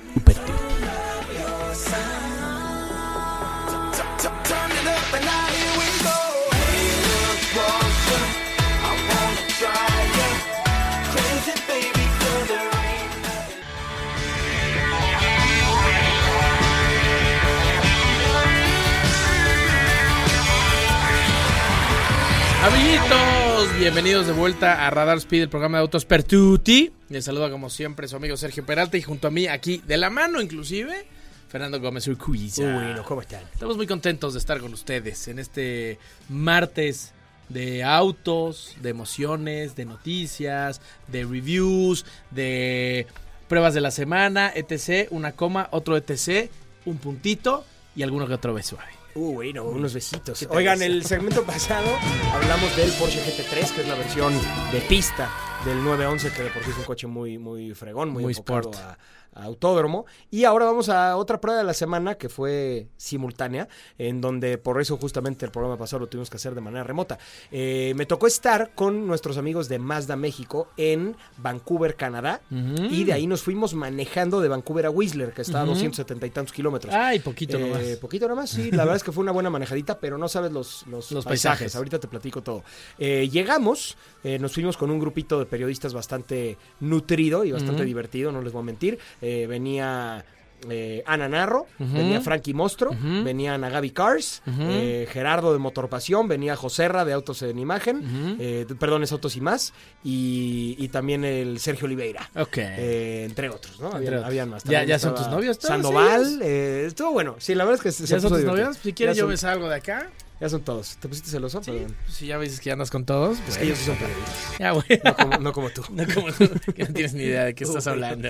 [22.62, 26.92] Amiguitos, bienvenidos de vuelta a Radar Speed, el programa de autos Pertuti.
[27.08, 30.10] Les saluda como siempre su amigo Sergio Peralta y junto a mí aquí, de la
[30.10, 31.06] mano inclusive,
[31.52, 32.62] Fernando Gómez Urquiza.
[32.62, 33.42] Bueno, ¿cómo están?
[33.52, 35.98] Estamos muy contentos de estar con ustedes en este
[36.30, 37.12] martes
[37.50, 43.06] de autos, de emociones, de noticias, de reviews, de
[43.48, 45.08] pruebas de la semana, etc.
[45.10, 46.50] Una coma, otro etc.
[46.86, 48.76] Un puntito y alguno que otro beso.
[48.76, 48.92] suave.
[49.14, 50.38] Uh, bueno, unos besitos.
[50.38, 50.90] ¿Qué tal Oigan, eso?
[50.90, 51.86] el segmento pasado
[52.32, 54.32] hablamos del Porsche GT3, que es la versión
[54.72, 55.30] de pista
[55.66, 58.70] del 911, que de por sí es un coche muy, muy fregón, muy, Muy enfocado
[58.70, 58.76] sport.
[58.76, 58.98] a
[59.34, 60.06] autódromo.
[60.30, 63.68] Y ahora vamos a otra prueba de la semana que fue simultánea,
[63.98, 67.18] en donde por eso justamente el programa pasado lo tuvimos que hacer de manera remota.
[67.50, 73.12] Eh, me tocó estar con nuestros amigos de Mazda México en Vancouver, Canadá, y de
[73.12, 76.94] ahí nos fuimos manejando de Vancouver a Whistler, que está a 270 y tantos kilómetros.
[76.94, 77.82] Ay, poquito Eh, nomás.
[78.00, 78.70] Poquito nomás, sí.
[78.70, 81.58] La verdad es que fue una buena manejadita, pero no sabes los, los, Los paisajes.
[81.60, 81.76] paisajes.
[81.76, 82.62] Ahorita te platico todo.
[82.98, 88.32] Eh, llegamos, eh, nos fuimos con un grupito de periodistas bastante nutrido y bastante divertido,
[88.32, 88.98] no les voy a mentir.
[89.22, 90.24] Eh, venía...
[90.70, 92.90] eh, Ana Narro, venía Frankie Mostro,
[93.24, 98.64] venía Ana Gaby Cars, eh, Gerardo de Motorpasión, venía Joserra de Autos en Imagen, eh,
[98.78, 99.72] perdón, es Autos y más,
[100.04, 102.30] y, y también el Sergio Oliveira.
[102.36, 102.58] Ok.
[102.58, 103.88] Eh, entre otros, ¿no?
[103.92, 104.24] Habían, otros.
[104.26, 104.62] habían más.
[104.64, 107.34] ¿Ya- También ya son estaba tus novios Sandoval, eh, estuvo bueno.
[107.38, 108.76] Sí, la verdad es que se, se ¿Ya son tus novios?
[108.76, 110.10] Si quieres Ya yo son- me salgo de acá.
[110.40, 110.96] Ya son todos.
[110.96, 111.62] ¿Te pusiste celoso?
[111.62, 111.96] Sí, Perdón.
[112.04, 114.58] pues si ya dices que andas con todos, Es pues que ellos sí son periodistas.
[114.58, 114.84] ya güey.
[115.04, 115.82] No como, no como tú.
[115.92, 118.28] No como tú, que no tienes ni idea de qué estás hablando.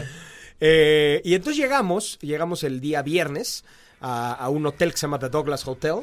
[0.65, 3.65] Eh, y entonces llegamos, llegamos el día viernes
[4.01, 5.97] a, a un hotel que se llama The Douglas Hotel.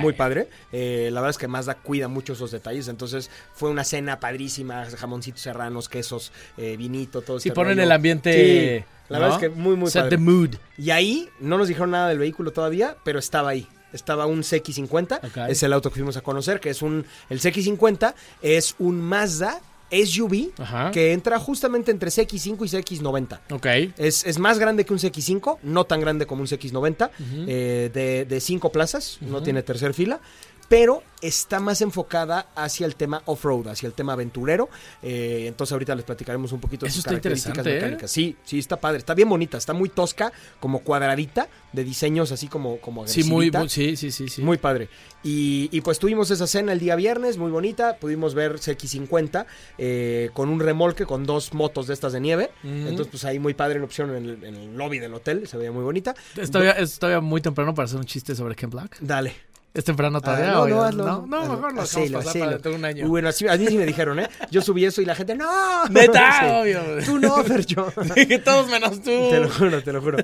[0.00, 0.48] Muy padre.
[0.72, 2.88] Eh, la verdad es que Mazda cuida mucho esos detalles.
[2.88, 7.82] Entonces fue una cena padrísima, jamoncitos serranos, quesos, eh, vinito, todo Si este ponen rollo.
[7.82, 8.78] el ambiente.
[8.80, 9.24] Sí, la ¿no?
[9.24, 10.16] verdad es que muy, muy Set padre.
[10.16, 10.54] the mood.
[10.78, 13.66] Y ahí no nos dijeron nada del vehículo todavía, pero estaba ahí.
[13.92, 15.48] Estaba un CX50, Ok.
[15.50, 17.06] es el auto que fuimos a conocer, que es un...
[17.30, 19.60] El CX50 es un Mazda
[19.90, 20.90] SUV Ajá.
[20.90, 23.40] que entra justamente entre CX5 y CX90.
[23.50, 23.66] Ok.
[23.96, 27.10] Es, es más grande que un CX5, no tan grande como un CX90,
[27.46, 30.20] eh, de, de cinco plazas, no tiene tercer fila,
[30.68, 34.68] pero está más enfocada hacia el tema off-road, hacia el tema aventurero.
[35.02, 37.74] eh, entonces ahorita les platicaremos un poquito de sus características ¿eh?
[37.74, 38.10] mecánicas.
[38.10, 42.46] Sí, sí, está padre, está bien bonita, está muy tosca, como cuadradita, de diseños así
[42.46, 44.42] como, como Sí, muy, muy- sí, sí, sí, sí.
[44.42, 44.88] Muy padre.
[45.24, 47.96] Y, y pues tuvimos esa cena el día viernes, muy bonita.
[47.96, 49.46] Pudimos ver CX50
[49.78, 52.50] eh, con un remolque con dos motos de estas de nieve.
[52.62, 55.56] Entonces, pues ahí muy padre la opción en el, en el lobby del hotel, se
[55.56, 56.14] veía muy bonita.
[56.36, 58.98] Es todavía, es todavía muy temprano para hacer un chiste sobre Ken Black.
[59.00, 59.34] Dale.
[59.78, 60.50] ¿Es temprano todavía?
[60.50, 61.04] Ah, no, no, hazlo.
[61.04, 63.06] No, no, mejor lo Hacelo, dejamos pasar para un año.
[63.08, 64.28] Bueno, así, a mí sí me dijeron, ¿eh?
[64.50, 65.46] Yo subí eso y la gente, ¡no!
[65.88, 66.46] Neta, Sí.
[66.76, 67.04] obvio.
[67.06, 67.92] Tú no, Fercho.
[68.14, 69.10] que todos menos tú.
[69.30, 70.18] Te lo juro, te lo juro.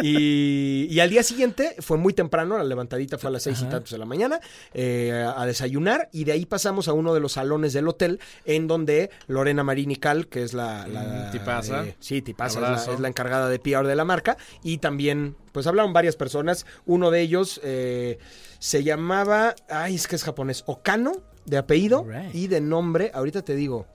[0.00, 3.64] Y, y al día siguiente fue muy temprano, la levantadita fue a las seis y
[3.64, 4.38] tantos de la mañana,
[4.72, 8.20] eh, a, a desayunar y de ahí pasamos a uno de los salones del hotel
[8.44, 10.86] en donde Lorena Marini Cal, que es la...
[10.86, 11.84] la Mm, tipaza.
[11.84, 15.36] eh, sí, tipaza, es la, es la encargada de PR de la marca y también,
[15.52, 18.18] pues hablaron varias personas, uno de ellos eh,
[18.64, 21.12] se llamaba, ay, es que es japonés, Okano,
[21.44, 23.86] de apellido y de nombre, ahorita te digo,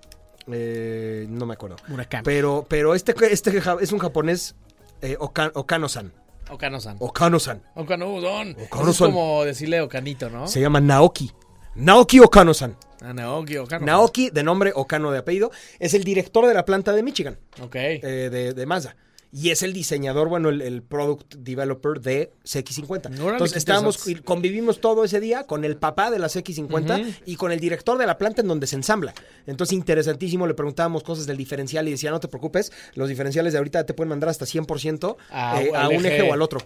[0.52, 1.78] eh, no me acuerdo.
[1.88, 2.24] Murakami.
[2.24, 4.56] Pero, pero este, este es un japonés,
[5.02, 6.14] eh, Oka- Okano-san.
[6.52, 6.98] Okano-san.
[7.00, 7.64] Okano-san.
[7.74, 8.56] Okano-udon.
[8.70, 8.90] Okano-san.
[9.10, 10.48] Es como decirle Okanito, ¿no?
[10.48, 11.32] Se llama Naoki.
[11.74, 12.78] Naoki Okano-san.
[13.02, 13.86] Ah, Naoki, Okano.
[13.88, 17.76] Naoki, de nombre Okano de apellido, es el director de la planta de Michigan, Ok.
[17.76, 18.96] eh, de, de Mazda.
[19.32, 23.14] Y es el diseñador, bueno, el, el product developer de CX50.
[23.20, 27.52] Órale, Entonces estábamos, convivimos todo ese día con el papá de la CX50 y con
[27.52, 29.14] el director de la planta en donde se ensambla.
[29.46, 33.60] Entonces, interesantísimo, le preguntábamos cosas del diferencial y decía, no te preocupes, los diferenciales de
[33.60, 36.18] ahorita te pueden mandar hasta 100% Ah, eh, a un eje.
[36.18, 36.60] eje o al otro.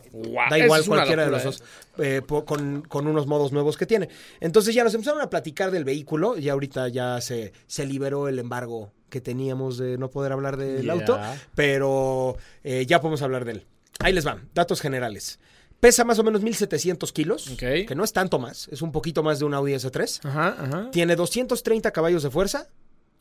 [0.50, 1.64] Da igual cualquiera de los dos,
[1.98, 4.10] eh, po- con, con unos modos nuevos que tiene.
[4.40, 8.40] Entonces ya nos empezaron a platicar del vehículo, y ahorita ya se, se liberó el
[8.40, 10.94] embargo que teníamos de no poder hablar del Ya.
[10.94, 11.20] auto,
[11.56, 13.66] pero eh, ya podemos hablar de él.
[14.00, 15.40] Ahí les van, datos generales.
[15.80, 19.40] Pesa más o menos 1700 kilos, que no es tanto más, es un poquito más
[19.40, 20.22] de un Audi S3.
[20.26, 20.92] Ajá, ajá.
[20.92, 22.70] Tiene 230 caballos de fuerza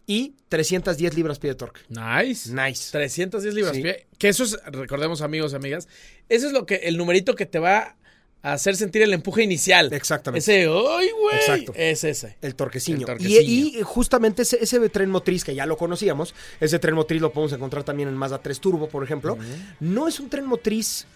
[0.06, 1.80] y 310 libras pie de torque.
[1.88, 2.52] Nice.
[2.54, 2.90] Nice.
[2.92, 3.82] 310 libras Sí.
[3.82, 4.06] pie.
[4.16, 5.88] Que eso es, recordemos amigos y amigas,
[6.28, 7.96] eso es lo que, el numerito que te va
[8.42, 9.92] hacer sentir el empuje inicial.
[9.92, 10.40] Exactamente.
[10.40, 11.36] Ese, ¡ay, güey!
[11.36, 11.72] Exacto.
[11.74, 12.36] Es ese.
[12.42, 13.00] El torqueciño.
[13.00, 13.40] El torqueciño.
[13.40, 17.32] Y, y justamente ese, ese tren motriz que ya lo conocíamos, ese tren motriz lo
[17.32, 19.38] podemos encontrar también en Mazda 3 Turbo, por ejemplo.
[19.80, 21.06] No es un tren motriz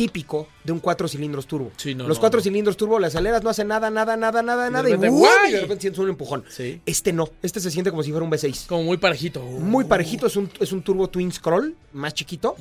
[0.00, 1.72] típico de un cuatro cilindros turbo.
[1.76, 2.44] Sí, no, Los no, cuatro no.
[2.44, 4.88] cilindros turbo, las aceleras no hacen nada, nada, nada, nada, de nada.
[4.88, 6.42] Y, de repente sientes un empujón.
[6.48, 6.80] Sí.
[6.86, 7.28] Este no.
[7.42, 8.66] Este se siente como si fuera un V6.
[8.66, 9.42] Como muy parejito.
[9.42, 12.56] Muy parejito, es un, es un turbo twin scroll, más chiquito,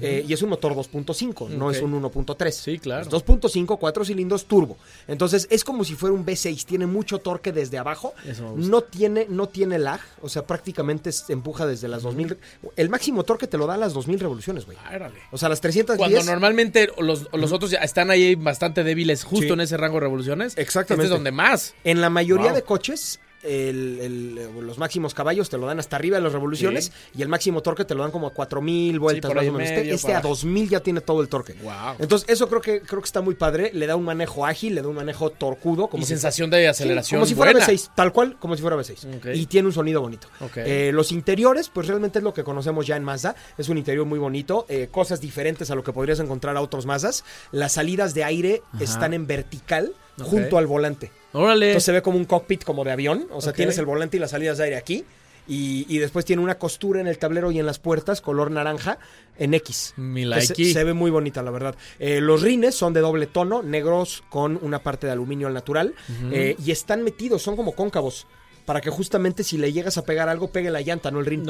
[0.00, 2.50] eh, y es un motor 2.5, no es un 1.3.
[2.52, 3.02] Sí, claro.
[3.02, 4.76] Es 2.5, 4 cilindros turbo.
[5.08, 9.26] Entonces es como si fuera un V6, tiene mucho torque desde abajo, Eso no tiene,
[9.28, 12.38] no tiene lag, o sea, prácticamente se empuja desde las 2000.
[12.76, 14.78] El máximo torque te lo da a las 2000 revoluciones, güey.
[14.84, 15.18] Árale.
[15.32, 15.98] O sea, las 310.
[15.98, 19.52] Cuando normalmente los, los otros ya están ahí bastante débiles justo Sí.
[19.52, 20.54] en ese rango de revoluciones.
[20.56, 21.04] Exactamente.
[21.04, 21.74] Este es donde más.
[21.84, 22.54] En la mayoría Wow.
[22.56, 26.32] de coches, el- el- eh, los máximos caballos te lo dan hasta arriba de las
[26.32, 29.58] revoluciones y el máximo torque te lo dan como a 4000 vueltas más o menos.
[29.70, 31.54] medio, Este, este a 2000 ya tiene todo el torque.
[31.62, 31.96] Wow.
[31.98, 34.82] Entonces, eso creo que creo que está muy padre, le da un manejo ágil, le
[34.82, 37.66] da un manejo torcudo como y si sensación de Sí, aceleración como si fuera buena.
[37.66, 39.16] V6, tal cual como si fuera V6.
[39.16, 39.26] Ok.
[39.34, 40.28] Y tiene un sonido bonito.
[40.56, 43.34] Eh, los interiores, pues realmente es lo que conocemos ya en Mazda.
[43.58, 44.64] Es un interior muy bonito.
[44.68, 47.24] eh, cosas diferentes a lo que podrías encontrar a otros Mazdas.
[47.52, 51.10] Las salidas de aire están en vertical Junto al volante.
[51.32, 51.66] Órale.
[51.68, 53.26] Entonces se ve como un cockpit como de avión.
[53.32, 55.04] O sea, tienes el volante y las salidas de aire aquí.
[55.46, 58.98] Y, y después tiene una costura en el tablero y en las puertas, color naranja,
[59.36, 59.92] en X.
[59.98, 60.24] Mi.
[60.24, 61.74] Se, se ve muy bonita, la verdad.
[61.98, 65.94] Eh, los rines son de doble tono, negros con una parte de aluminio al natural.
[66.32, 68.26] eh, y están metidos, son como cóncavos.
[68.64, 71.44] Para que justamente si le llegas a pegar algo, pegue la llanta, no el rin.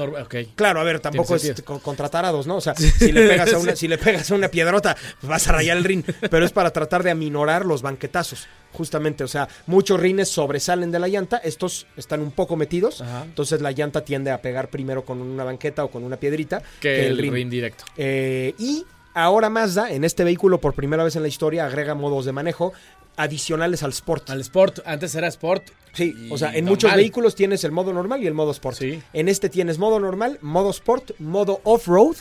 [0.57, 1.64] Claro, a ver, tampoco es sentido.
[1.64, 2.57] co- contra tarados, ¿no?
[2.57, 5.46] O sea, si le pegas a una, si le pegas a una piedrota, pues vas
[5.48, 6.05] a rayar el rin.
[6.29, 9.22] Pero es para tratar de aminorar los banquetazos, justamente.
[9.22, 13.22] O sea, muchos rines sobresalen de la llanta, estos están un poco metidos, Ajá.
[13.24, 17.07] entonces la llanta tiende a pegar primero con una banqueta o con una piedrita Que
[17.07, 17.85] el rin directo.
[17.96, 22.24] Eh, y ahora Mazda, en este vehículo, por primera vez en la historia, agrega modos
[22.24, 22.72] de manejo
[23.16, 24.31] adicionales al Sport.
[24.31, 24.81] Al Sport.
[24.85, 25.70] Antes era Sport.
[25.92, 26.70] Sí, o sea, en normal.
[26.72, 28.77] muchos vehículos tienes el modo normal y el modo sport.
[28.77, 29.00] Sí.
[29.12, 32.16] En este tienes modo normal, modo sport, modo off-road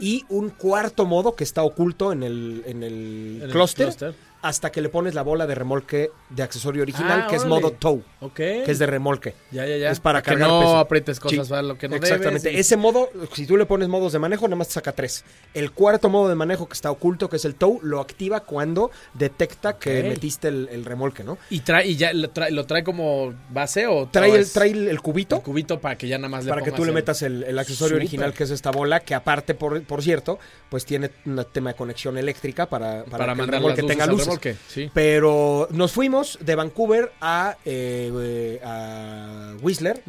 [0.00, 2.92] y un cuarto modo que está oculto en el, en el
[3.36, 4.14] En el clúster clúster.
[4.48, 7.70] Hasta que le pones la bola de remolque de accesorio original, Ah, que es modo
[7.72, 8.34] tow, Ok.
[8.34, 9.34] que es de remolque.
[9.50, 9.90] Ya, ya, ya.
[9.90, 10.76] es para que cargar no peso.
[10.78, 12.48] aprietes cosas Sí, lo que no Exactamente.
[12.48, 12.56] debes.
[12.56, 15.24] y- Ese modo, si tú le pones modos de manejo, nada más te saca tres.
[15.54, 18.90] El cuarto modo de manejo que está oculto, que es el tow, lo activa cuando
[19.14, 21.38] detecta que metiste el, el remolque, ¿no?
[21.50, 25.00] Y trae, y ya lo trae, lo trae como base o Trae el, trae el,
[25.00, 27.42] cubito el cubito para que ya nada más le para que tú le metas el,
[27.44, 31.44] el accesorio original que es esta bola que aparte por, por cierto pues tiene un
[31.52, 34.35] tema de conexión eléctrica para, para, para, que el remolque tenga luces
[34.68, 34.90] Sí.
[34.94, 40.02] pero nos fuimos de Vancouver a, eh, a Whistler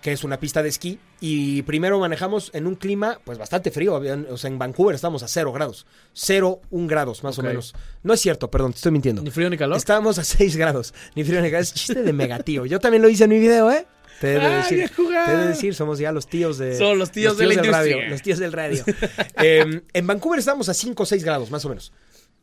[0.00, 3.94] que es una pista de esquí y primero manejamos en un clima pues bastante frío
[4.30, 8.14] o sea en Vancouver estamos a cero grados cero un grados más o menos no
[8.14, 9.76] es cierto perdón te estoy mintiendo Ni frío ni calor.
[9.76, 13.08] estábamos a 6 grados ni frío ni calor es chiste de megatío yo también lo
[13.08, 13.86] hice en mi video eh
[14.20, 16.76] te he de decir, te he de decir, somos ya los tíos de.
[16.76, 17.98] Son los tíos de la del radio.
[18.08, 18.84] Los tíos del radio.
[19.40, 21.92] Eh, en Vancouver estábamos a 5 o 6 grados, más o menos.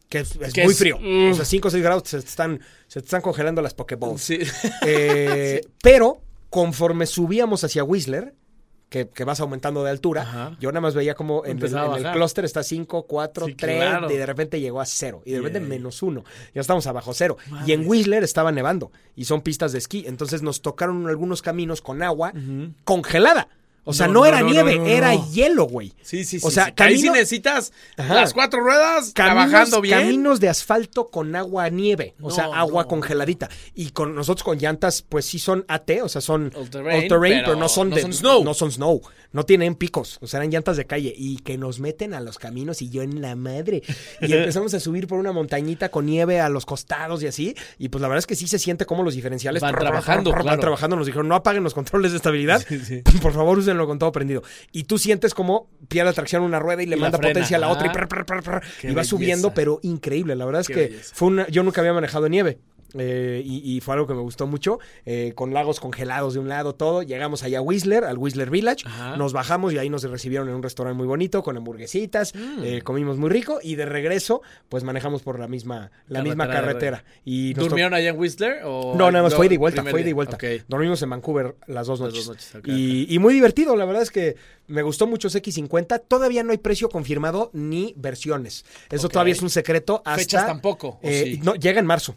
[0.10, 0.98] Que es, es Que muy es- frío.
[1.00, 1.32] mm.
[1.32, 4.22] O sea, 5 o 6 grados se te están, se están congelando las Pokéballs.
[4.22, 4.40] Sí.
[4.86, 8.34] Eh, Pero conforme subíamos hacia Whistler,
[8.88, 10.58] que, que vas aumentando de altura, Ajá.
[10.60, 13.78] yo nada más veía como en el, en el clúster está 5, 4, Sí, 3,
[13.78, 14.12] claro.
[14.12, 15.68] y de repente llegó a 0, y de repente Yay.
[15.68, 16.24] menos 1.
[16.54, 17.36] Ya estamos abajo cero.
[17.66, 20.06] Y en Whistler estaba nevando, y son pistas de esquí.
[20.08, 22.32] Entonces nos tocaron algunos caminos con agua
[22.84, 23.50] congelada.
[23.88, 25.94] O sea, no, No, no, era no, nieve, era hielo, güey.
[26.02, 26.46] Sí, sí, sí.
[26.46, 26.74] O sea, sí.
[26.78, 28.16] Ahí sí necesitas Ajá.
[28.16, 30.00] las cuatro ruedas Caminos, trabajando bien.
[30.00, 33.48] caminos de asfalto con agua nieve, o sea, agua congeladita.
[33.76, 37.08] Y con nosotros con llantas, pues sí son AT, o sea, son All all terrain,
[37.08, 38.44] terrain, pero, pero no son no de- son snow.
[38.44, 39.02] No son snow.
[39.32, 41.14] No tienen picos, o sea, eran llantas de calle.
[41.16, 43.84] Y que nos meten a los caminos y yo en la madre.
[44.22, 47.56] Y empezamos a subir por una montañita con nieve a los costados y así.
[47.78, 50.42] Y pues la verdad es que sí se siente como los diferenciales Van trabajando, van
[50.42, 50.62] claro.
[50.62, 50.96] trabajando.
[50.96, 52.66] Nos dijeron, no apaguen los controles de estabilidad.
[53.22, 54.44] Por favor, úsenlo con todo prendido.
[54.72, 57.70] Y tú sientes como pierde tracción una rueda y le Y manda potencia a la
[57.70, 57.94] otra y Ah.
[57.94, 60.36] prr, prr, prr, prr, Qué y va subiendo, pero increíble.
[60.36, 61.16] La verdad es Qué que belleza.
[61.16, 62.58] fue una, yo nunca había manejado nieve.
[62.98, 66.48] Eh, y, y fue algo que me gustó mucho, eh, con lagos congelados de un
[66.50, 67.04] lado, todo.
[67.04, 69.18] Llegamos allá a Whistler, al Whistler Village, Ajá.
[69.18, 72.64] nos bajamos y ahí nos recibieron en un restaurante muy bonito, con hamburguesitas, Mm.
[72.64, 77.04] eh, comimos muy rico y de regreso, pues manejamos por la misma, la misma Carretera.
[77.24, 78.62] Y ¿Durmieron allá en Whistler?
[78.66, 80.38] O no, nada más no, fue ida y vuelta, fue ida y vuelta.
[80.68, 82.26] Dormimos en Vancouver las dos Las noches.
[82.26, 84.36] dos noches, ok, y, y muy divertido, la verdad es que
[84.68, 86.02] me gustó mucho ese X50.
[86.08, 88.66] Todavía no hay precio confirmado ni versiones.
[88.90, 90.20] Eso todavía es un secreto hasta...
[90.20, 91.40] Fechas tampoco, ¿o eh, sí?
[91.44, 92.16] No, llega en marzo.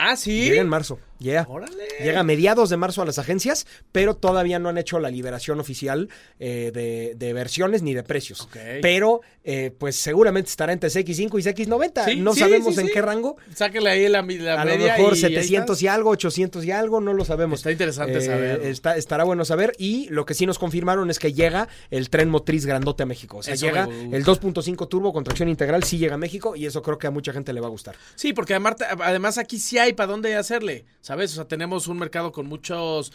[0.00, 0.44] Ah, sí.
[0.44, 0.98] Llega en marzo.
[1.18, 1.46] Yeah.
[1.48, 1.84] Órale.
[2.02, 5.60] Llega a mediados de marzo a las agencias, pero todavía no han hecho la liberación
[5.60, 8.40] oficial eh, de, de versiones ni de precios.
[8.40, 8.56] Ok.
[8.80, 12.04] Pero, eh, pues seguramente estará entre CX5 y CX90.
[12.06, 13.36] Sí, no sí, sabemos sí, en qué rango.
[13.54, 15.82] Sáquele ahí la, la A lo mejor y ahí 700 estás.
[15.82, 17.60] y algo, 800 y algo, no lo sabemos.
[17.60, 18.62] Está interesante saber.
[18.62, 19.74] Está, estará bueno saber.
[19.76, 23.38] Y lo que sí nos confirmaron es que llega el tren motriz grandote a México.
[23.38, 26.64] O sea, Eso llega el 2.5 turbo con tracción integral, sí llega a México y
[26.64, 27.94] eso creo que a mucha gente le va a gustar.
[28.14, 31.32] Sí, porque además, además aquí sí hay para dónde hacerle, ¿sabes?
[31.32, 33.10] O sea, tenemos un mercado con muchas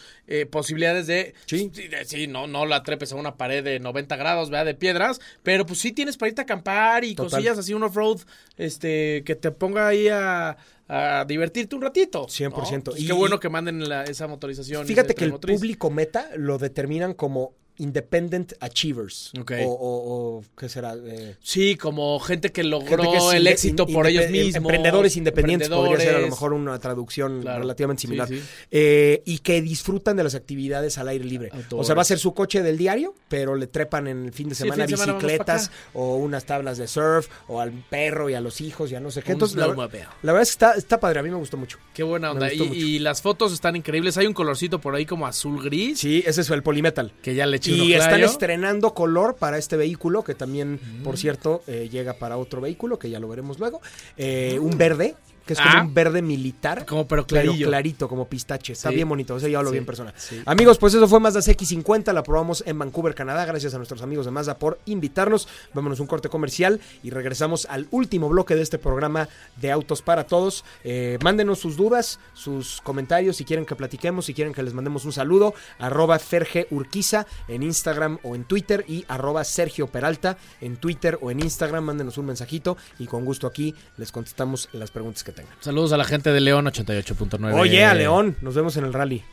[0.50, 1.34] posibilidades de...
[1.46, 1.70] Sí.
[1.70, 4.66] de- sí, no, no la trepes a una pared de 90 grados, ¿verdad?
[4.66, 7.32] De piedras, pero pues sí tienes para irte a acampar y Total.
[7.32, 8.22] cosillas así, un off-road,
[8.58, 10.58] este, que te ponga ahí a,
[10.88, 12.22] a divertirte un ratito.
[12.22, 12.28] ¿no?
[12.28, 12.84] 100%.
[12.84, 14.86] Pues Y- qué bueno que manden la- esa motorización.
[14.86, 19.32] Fíjate que el público meta lo determinan como Independent Achievers.
[19.40, 19.52] Ok.
[19.66, 20.96] O, o- o, ¿qué será?
[20.96, 24.56] Eh, Sí, como gente que logró gente que es el éxito por ellos em- mismos.
[24.56, 27.60] Emprendedores independientes podría ser a lo mejor una traducción Claro.
[27.62, 28.28] relativamente similar.
[28.28, 28.42] sí.
[28.72, 31.52] Eh, y que disfrutan de las actividades al aire libre.
[31.72, 34.50] O sea, va a ser su coche del diario, pero le trepan en el fin
[34.50, 38.34] de Sí, semana fin de bicicletas o unas tablas de surf o al perro y
[38.34, 39.32] a los hijos y a no sé qué.
[39.34, 41.20] Entonces, la, la verdad es que está, está padre.
[41.20, 41.78] A mí me gustó mucho.
[41.94, 42.52] Qué buena onda.
[42.54, 44.18] Y, y las fotos están increíbles.
[44.18, 46.00] Hay un colorcito por ahí como azul gris.
[46.00, 47.14] Sí, ese es el Polymetal.
[47.22, 51.04] Que ya le Y están estrenando color para este vehículo, que también, Mm.
[51.04, 53.82] por cierto, eh, llega para otro vehículo, que ya lo veremos luego.
[54.18, 55.82] Eh, un verde, que es como Ah.
[55.84, 56.86] un verde militar.
[56.86, 57.68] Como pero Pero clarillo.
[57.68, 58.74] clarito, como pistache.
[58.74, 58.96] Está Sí.
[58.96, 60.14] bien bonito, ese ya lo vi Sí, en persona.
[60.18, 60.42] sí.
[60.46, 63.46] Amigos, pues eso fue Mazda CX50, la probamos en Vancouver, Canadá.
[63.46, 65.48] Gracias a nuestros amigos de Mazda por invitarnos.
[65.74, 69.30] Vámonos un corte comercial y regresamos al último bloque de este programa
[69.62, 70.64] de Autos para Todos.
[70.84, 75.06] Eh, mándenos sus dudas, sus comentarios, si quieren que platiquemos, si quieren que les mandemos
[75.06, 75.54] un saludo.
[75.80, 81.30] Arroba Ferge Urquiza en Instagram o en Twitter y arroba Sergio Peralta en Twitter o
[81.32, 81.84] en Instagram.
[81.84, 86.06] Mándenos un mensajito y con gusto aquí les contestamos las preguntas que Saludos a la
[86.06, 87.54] gente de León 88.9.
[87.60, 89.24] Oye, a León, nos vemos en el rally.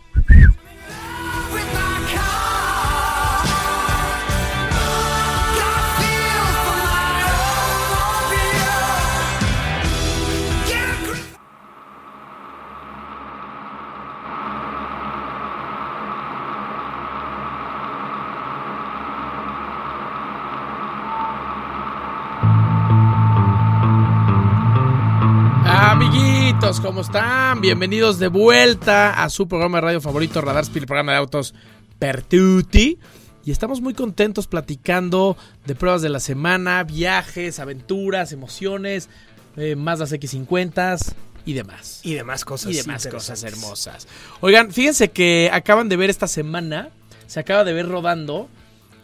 [26.80, 27.60] ¿Cómo están?
[27.60, 31.54] Bienvenidos de vuelta a su programa de radio favorito, Radar Speed, el programa de autos
[31.98, 32.98] Pertuti.
[33.44, 39.10] Y estamos muy contentos platicando de pruebas de la semana, viajes, aventuras, emociones,
[39.56, 41.14] eh, más las X50
[41.44, 42.00] y demás.
[42.04, 42.72] Y demás cosas.
[42.72, 44.08] y demás cosas hermosas.
[44.40, 46.88] Oigan, fíjense que acaban de ver esta semana,
[47.26, 48.48] se acaba de ver rodando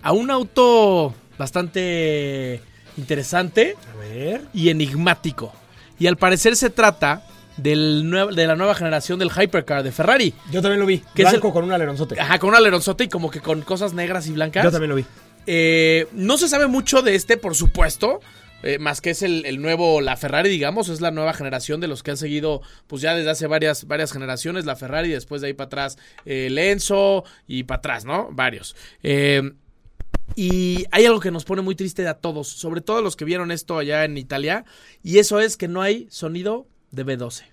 [0.02, 2.62] a un auto bastante
[2.96, 4.46] interesante A ver.
[4.54, 5.52] y enigmático.
[5.98, 7.24] Y al parecer se trata
[7.58, 10.32] del de la nueva generación del Hypercar de Ferrari.
[10.50, 10.98] Yo también lo vi.
[11.14, 12.18] ¿Qué es Blanco el- con un aleronzote.
[12.20, 14.64] Ajá, con un aleronzote y como que con cosas negras y blancas.
[14.64, 15.04] Yo también lo vi.
[15.46, 18.20] Eh, no se sabe mucho de este, por supuesto.
[18.64, 21.86] eh, más que es el, el nuevo, la Ferrari, digamos, es la nueva generación de
[21.86, 25.46] los que han seguido, pues ya desde hace varias, varias generaciones, la Ferrari, después de
[25.46, 25.96] ahí para atrás,
[26.26, 28.28] eh, el Enzo y para atrás, ¿no?
[28.32, 28.74] Varios.
[29.04, 29.52] Eh,
[30.34, 33.50] Y hay algo que nos pone muy triste a todos, sobre todo los que vieron
[33.50, 34.64] esto allá en Italia,
[35.02, 37.44] y eso es que no hay sonido de B12.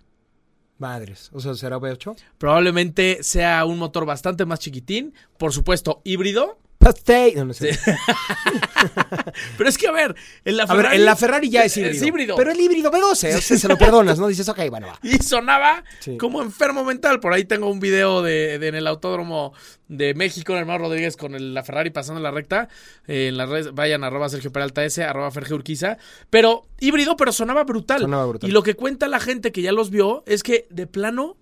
[0.78, 1.30] Madres.
[1.34, 2.18] O sea, ¿será V8?
[2.38, 7.34] Probablemente sea un motor bastante más chiquitín, por supuesto híbrido, Pastel.
[7.36, 7.78] No, no sé.
[9.58, 11.76] pero es que a ver, en la A ver, Ferrari, en la Ferrari ya es
[11.78, 11.96] híbrido.
[11.96, 12.36] Es híbrido.
[12.36, 14.28] Pero el híbrido B12, o sea, se lo perdonas, ¿no?
[14.28, 15.00] Dices, ok, bueno, va.
[15.04, 16.18] Y sonaba Sí.
[16.18, 17.20] como enfermo mental.
[17.20, 19.54] Por ahí tengo un video de, de en el autódromo
[19.88, 22.70] de México, en el Hermano Rodríguez, con el- la Ferrari pasando la recta.
[23.08, 25.98] Eh, en las redes, vayan arroba Sergio Peralta S, arroba Ferge Urquiza.
[26.30, 28.02] Pero híbrido, pero sonaba brutal.
[28.02, 28.50] Sonaba brutal.
[28.50, 31.38] Y lo que cuenta la gente que ya los vio es que de plano,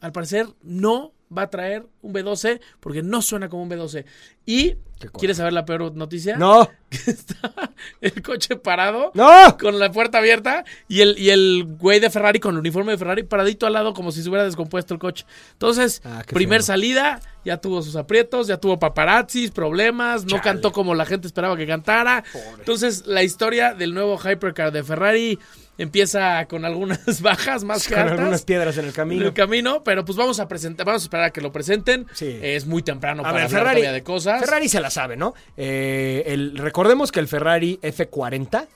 [0.00, 4.04] al parecer, no va a traer un B12 porque no suena como un B12.
[4.46, 4.76] Y.
[5.16, 6.36] ¿quieres saber la peor noticia?
[6.38, 6.68] No,
[7.06, 7.70] Estaba
[8.00, 9.56] el coche parado no.
[9.56, 12.98] con la puerta abierta y el, y el güey de Ferrari con el uniforme de
[12.98, 15.24] Ferrari paradito al lado como si se hubiera descompuesto el coche.
[15.52, 16.66] Entonces, Ah, primer feo.
[16.66, 21.56] salida, ya tuvo sus aprietos, ya tuvo paparazzis, problemas, no cantó como la gente esperaba
[21.56, 22.24] que cantara.
[22.58, 25.38] Entonces, la historia del nuevo Hypercar de Ferrari
[25.78, 28.18] empieza con algunas bajas más que Con altas.
[28.18, 29.24] algunas piedras en el en camino.
[29.24, 32.06] el camino, pero pues vamos a presentar, vamos a esperar a que lo presenten.
[32.12, 32.38] Sí.
[32.42, 34.40] Es muy temprano A para ver, hablar Ferrari, de cosas.
[34.40, 35.34] Ferrari se la sabe, ¿no?
[35.56, 38.66] Eh, el, recordemos que el Ferrari F40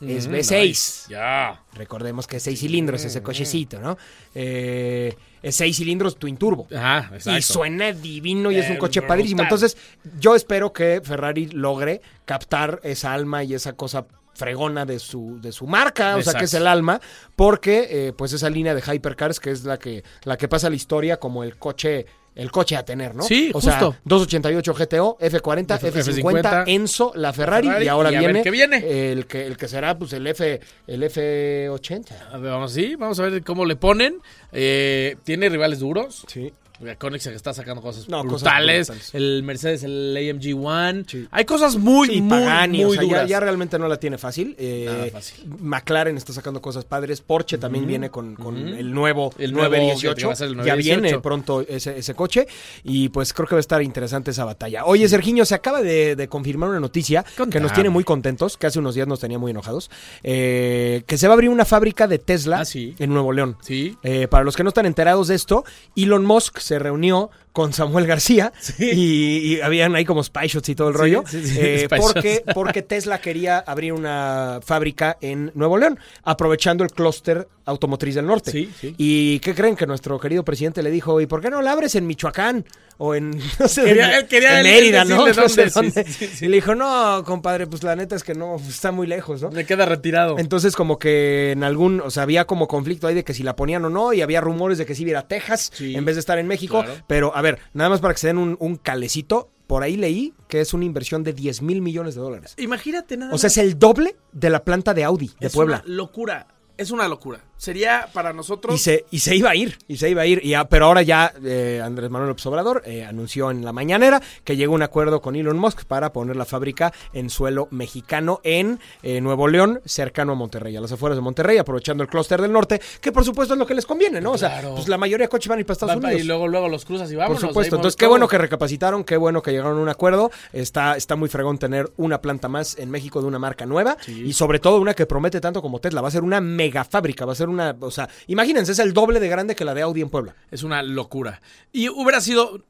[0.00, 0.60] es Mm, V6.
[0.60, 1.02] nice.
[1.08, 1.62] Ya.
[1.74, 3.96] Recordemos que es 6 cilindros ese cochecito, ¿no?
[4.34, 6.66] Eh, es 6 cilindros twin turbo.
[6.76, 7.38] Ajá, exacto.
[7.38, 9.42] Y suena divino y es un Eh, coche padrísimo.
[9.42, 9.76] Entonces,
[10.18, 15.52] yo espero que Ferrari logre captar esa alma y esa cosa fregona de su, de
[15.52, 17.00] su marca, o sea, que es el alma,
[17.36, 20.76] porque eh, pues esa línea de hypercars que es la que, la que pasa la
[20.76, 23.22] historia como el coche el coche a tener, ¿no?
[23.22, 23.70] Sí, o justo.
[23.92, 28.42] sea, 288 GTO, F40, F- F50, F50, Enzo, la Ferrari, Ferrari, y ahora y viene,
[28.50, 29.12] viene.
[29.12, 32.06] el que el que será pues el F el F80.
[32.32, 34.20] A ver, vamos, sí, vamos a ver cómo le ponen.
[34.50, 36.24] Eh, tiene rivales duros.
[36.26, 36.52] Sí.
[36.98, 38.88] Koenigsegg está sacando cosas No, cosas brutales.
[38.88, 39.14] brutales.
[39.14, 41.04] El Mercedes, el AMG One.
[41.06, 41.26] Sí.
[41.30, 43.28] Hay cosas muy, Sí, muy, Pagani, muy o sea, ya, duras.
[43.28, 44.54] ya realmente no la tiene fácil.
[44.58, 45.44] Eh, Nada fácil.
[45.60, 47.20] McLaren está sacando cosas padres.
[47.20, 48.36] Porsche también viene con,
[48.76, 50.26] el nuevo El el nuevo, que 918.
[50.26, 51.00] va a ser el ya 918.
[51.02, 52.46] viene pronto ese, ese coche.
[52.82, 54.84] Y pues creo que va a estar interesante esa batalla.
[54.84, 58.66] Oye, Sergiño, se acaba de, de confirmar una noticia que nos tiene muy contentos, que
[58.66, 59.90] hace unos días nos tenía muy enojados.
[60.22, 62.94] eh, que se va a abrir una fábrica de Tesla Ah, sí.
[62.98, 63.56] en Nuevo León.
[63.60, 63.96] Sí.
[64.02, 65.64] Eh, para los que no están enterados de esto,
[65.96, 70.74] Elon Musk se reunió con Samuel García y, y habían ahí como spy shots y
[70.74, 71.22] todo el Sí, rollo.
[71.26, 72.52] sí, sí, eh, porque, shots.
[72.54, 78.50] porque Tesla quería abrir una fábrica en Nuevo León, aprovechando el clúster automotriz del norte.
[78.50, 78.94] Sí, sí.
[78.98, 79.74] ¿Y qué creen?
[79.76, 82.66] Que nuestro querido presidente le dijo, ¿y por qué no la abres en Michoacán?
[82.98, 85.24] O en, no sé, Quería- dónde, él quería en Mérida, ¿no?
[85.24, 86.30] decirle No sé dónde, dónde.
[86.42, 89.50] Y le dijo, no, compadre, pues la neta es que no, está muy lejos, ¿no?
[89.50, 90.38] Le queda retirado.
[90.38, 93.56] Entonces, como que en algún, o sea, había como conflicto ahí de que si la
[93.56, 96.20] ponían o no, y había rumores de que sí iba a Texas en vez de
[96.20, 96.82] estar en México.
[96.84, 97.00] claro.
[97.06, 100.34] Pero, a ver, nada más para que se den un, un calecito, por ahí leí
[100.48, 102.54] que es una inversión de 10 mil millones de dólares.
[102.58, 103.56] Imagínate nada O sea, más.
[103.56, 105.82] es el doble de la planta de Audi de Es Puebla.
[105.86, 106.48] una locura.
[106.76, 107.40] Es una locura.
[107.56, 108.74] Sería para nosotros.
[108.74, 110.44] Y se, y se iba a ir, y se iba a ir.
[110.44, 114.20] Y a- pero ahora ya eh, Andrés Manuel López Obrador eh, anunció en la mañanera
[114.42, 118.40] que llegó a un acuerdo con Elon Musk para poner la fábrica en suelo mexicano
[118.42, 122.42] en eh, Nuevo León, cercano a Monterrey, a las afueras de Monterrey, aprovechando el clúster
[122.42, 124.32] del norte, que por supuesto es lo que les conviene, ¿no?
[124.32, 124.74] O sea, Claro.
[124.74, 126.20] pues la mayoría de coches van a ir para Estados Unidos.
[126.20, 127.40] y luego, luego los cruzas y vámonos.
[127.40, 127.76] Por supuesto.
[127.76, 128.10] Entonces, qué todo.
[128.10, 130.32] bueno que recapacitaron, qué bueno que llegaron a un acuerdo.
[130.52, 134.24] Está, está muy fregón tener una planta más en México de una marca nueva Sí.
[134.26, 136.00] y sobre todo una que promete tanto como Tesla.
[136.02, 138.94] Va a ser una mega fábrica, va a ser una, o sea, imagínense, es el
[138.94, 140.34] doble de grande que la de Audi en Puebla.
[140.50, 141.42] Es una locura.
[141.72, 142.64] Y hubiera sido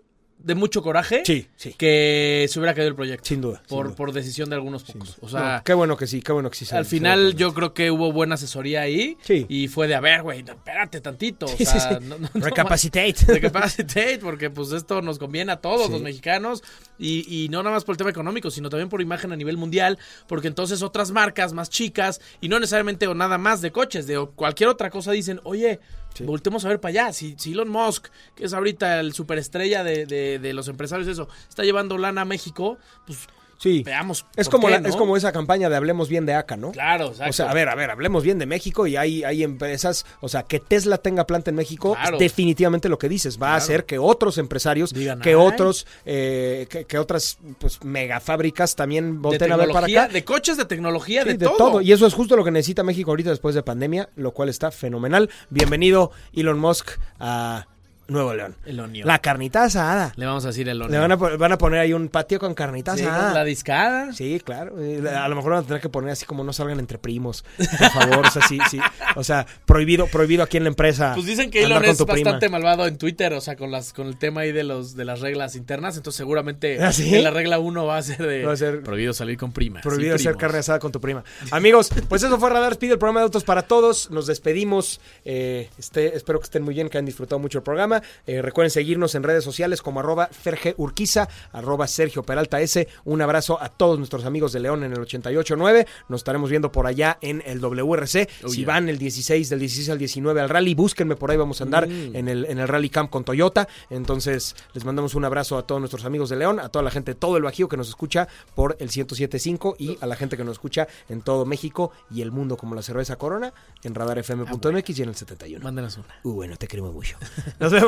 [0.45, 1.75] de mucho coraje Sí, sí.
[1.77, 3.25] que se hubiera caído el proyecto.
[3.27, 3.59] Sin duda.
[3.67, 3.97] sin Por, duda.
[3.97, 5.17] por decisión de algunos pocos.
[5.21, 6.75] O No, sea, qué bueno que sí, qué bueno que sí.
[6.75, 9.17] al final yo creo que hubo buena asesoría ahí.
[9.23, 9.47] Sí.
[9.49, 11.47] Y fue de, a ver, güey, no, espérate tantito.
[11.47, 13.15] O sea, no- no- no Recapacitate.
[13.27, 16.63] Recapacitate, porque pues esto nos conviene a todos los mexicanos.
[16.99, 19.57] Y, y no nada más por el tema económico, sino también por imagen a nivel
[19.57, 19.99] mundial.
[20.29, 24.25] Porque entonces otras marcas más chicas, y no necesariamente o nada más de coches, de
[24.35, 25.81] cualquier otra cosa, dicen, oye,
[26.21, 27.13] voltemos a ver para allá.
[27.13, 31.29] Si, si Elon Musk, que es ahorita el superestrella de, de, de los empresarios, eso,
[31.49, 33.27] está llevando lana a México, pues
[33.59, 33.83] Sí.
[33.85, 34.27] veamos.
[34.37, 34.89] Es como, qué, la- ¿no?
[34.89, 36.73] es como esa campaña de Hablemos Bien de ACA, ¿no?
[36.73, 37.31] Claro, exacto.
[37.31, 40.29] O sea, a ver, a ver, hablemos bien de México y hay, hay empresas, o
[40.29, 42.17] sea, que Tesla tenga planta en México, Claro.
[42.17, 45.35] es definitivamente lo que dices, va a hacer que otros empresarios, Digan, que "Ay".
[45.37, 50.09] otros, eh, que, que otras pues megafábricas también de volten a ver para acá.
[50.13, 51.81] de coches, de tecnología, Sí, de, todo.
[51.81, 54.71] Y eso es justo lo que necesita México ahorita después de pandemia, lo cual está
[54.71, 55.31] fenomenal.
[55.51, 56.91] Bienvenido, Elon Musk,
[57.21, 57.67] a
[58.09, 58.55] Nuevo León.
[58.67, 59.07] El Onio.
[59.07, 60.13] La carnita asada.
[60.17, 61.01] Le vamos a decir el Le Onio.
[61.01, 63.33] van a, van a poner ahí un patio con carnita Sí, asada.
[63.33, 64.13] la discada.
[64.13, 64.75] Sí, claro.
[64.83, 67.45] Eh, A lo mejor van a tener que poner así como no salgan entre primos.
[67.57, 68.79] Por favor, o sea, sí, sí.
[69.17, 71.13] O sea, prohibido, prohibido aquí en la empresa.
[71.15, 72.13] Pues dicen que Elon es prima.
[72.13, 75.05] bastante malvado en Twitter, o sea, con las con el tema ahí de los de
[75.05, 77.15] las reglas internas, entonces seguramente ¿Ah, sí?
[77.15, 79.81] en la regla 1 va a ser de Va a ser- prohibido salir con primas.
[79.85, 81.25] y Prohibido hacer carne asada con tu prima.
[81.51, 84.11] Amigos, pues eso fue Radar Speed, el programa de autos para todos.
[84.11, 85.01] Nos despedimos.
[85.25, 87.94] Eh, este, espero que estén muy bien, que hayan disfrutado mucho el programa.
[88.27, 92.89] Eh, recuerden seguirnos en redes sociales como arroba Ferge Urquiza, arroba Sergio Peralta S.
[93.05, 95.87] Un abrazo a todos nuestros amigos de León en el 88.9.
[96.09, 98.29] Nos estaremos viendo por allá en el WRC.
[98.45, 98.67] Oh, si yeah.
[98.67, 101.85] van el 16, del 16 al 19 al rally, búsquenme por ahí, vamos a andar
[101.89, 102.17] Mm.
[102.17, 103.69] en, el, en el Rally Camp con Toyota.
[103.91, 107.13] Entonces, les mandamos un abrazo a todos nuestros amigos de León, a toda la gente
[107.13, 110.45] de todo el Bajío que nos escucha por el 107.5 y a la gente que
[110.45, 115.03] nos escucha en todo México y el mundo como la cerveza Corona en radarfm.mx y
[115.03, 115.63] en el 71.
[115.65, 116.07] Mándenos una.
[116.23, 117.17] Uh, bueno, te queremos mucho.
[117.61, 117.84] Nos vemos.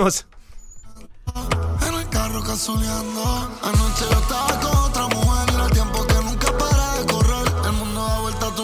[1.89, 3.23] En el carro cazuleando.
[3.63, 5.49] Anoche yo estaba con otra mujer.
[5.51, 7.47] Y era tiempo que nunca para de correr.
[7.67, 8.55] El mundo da vuelta, a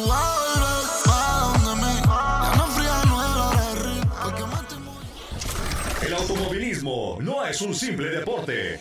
[1.76, 2.02] muy-
[6.06, 8.80] El automovilismo no es un simple deporte.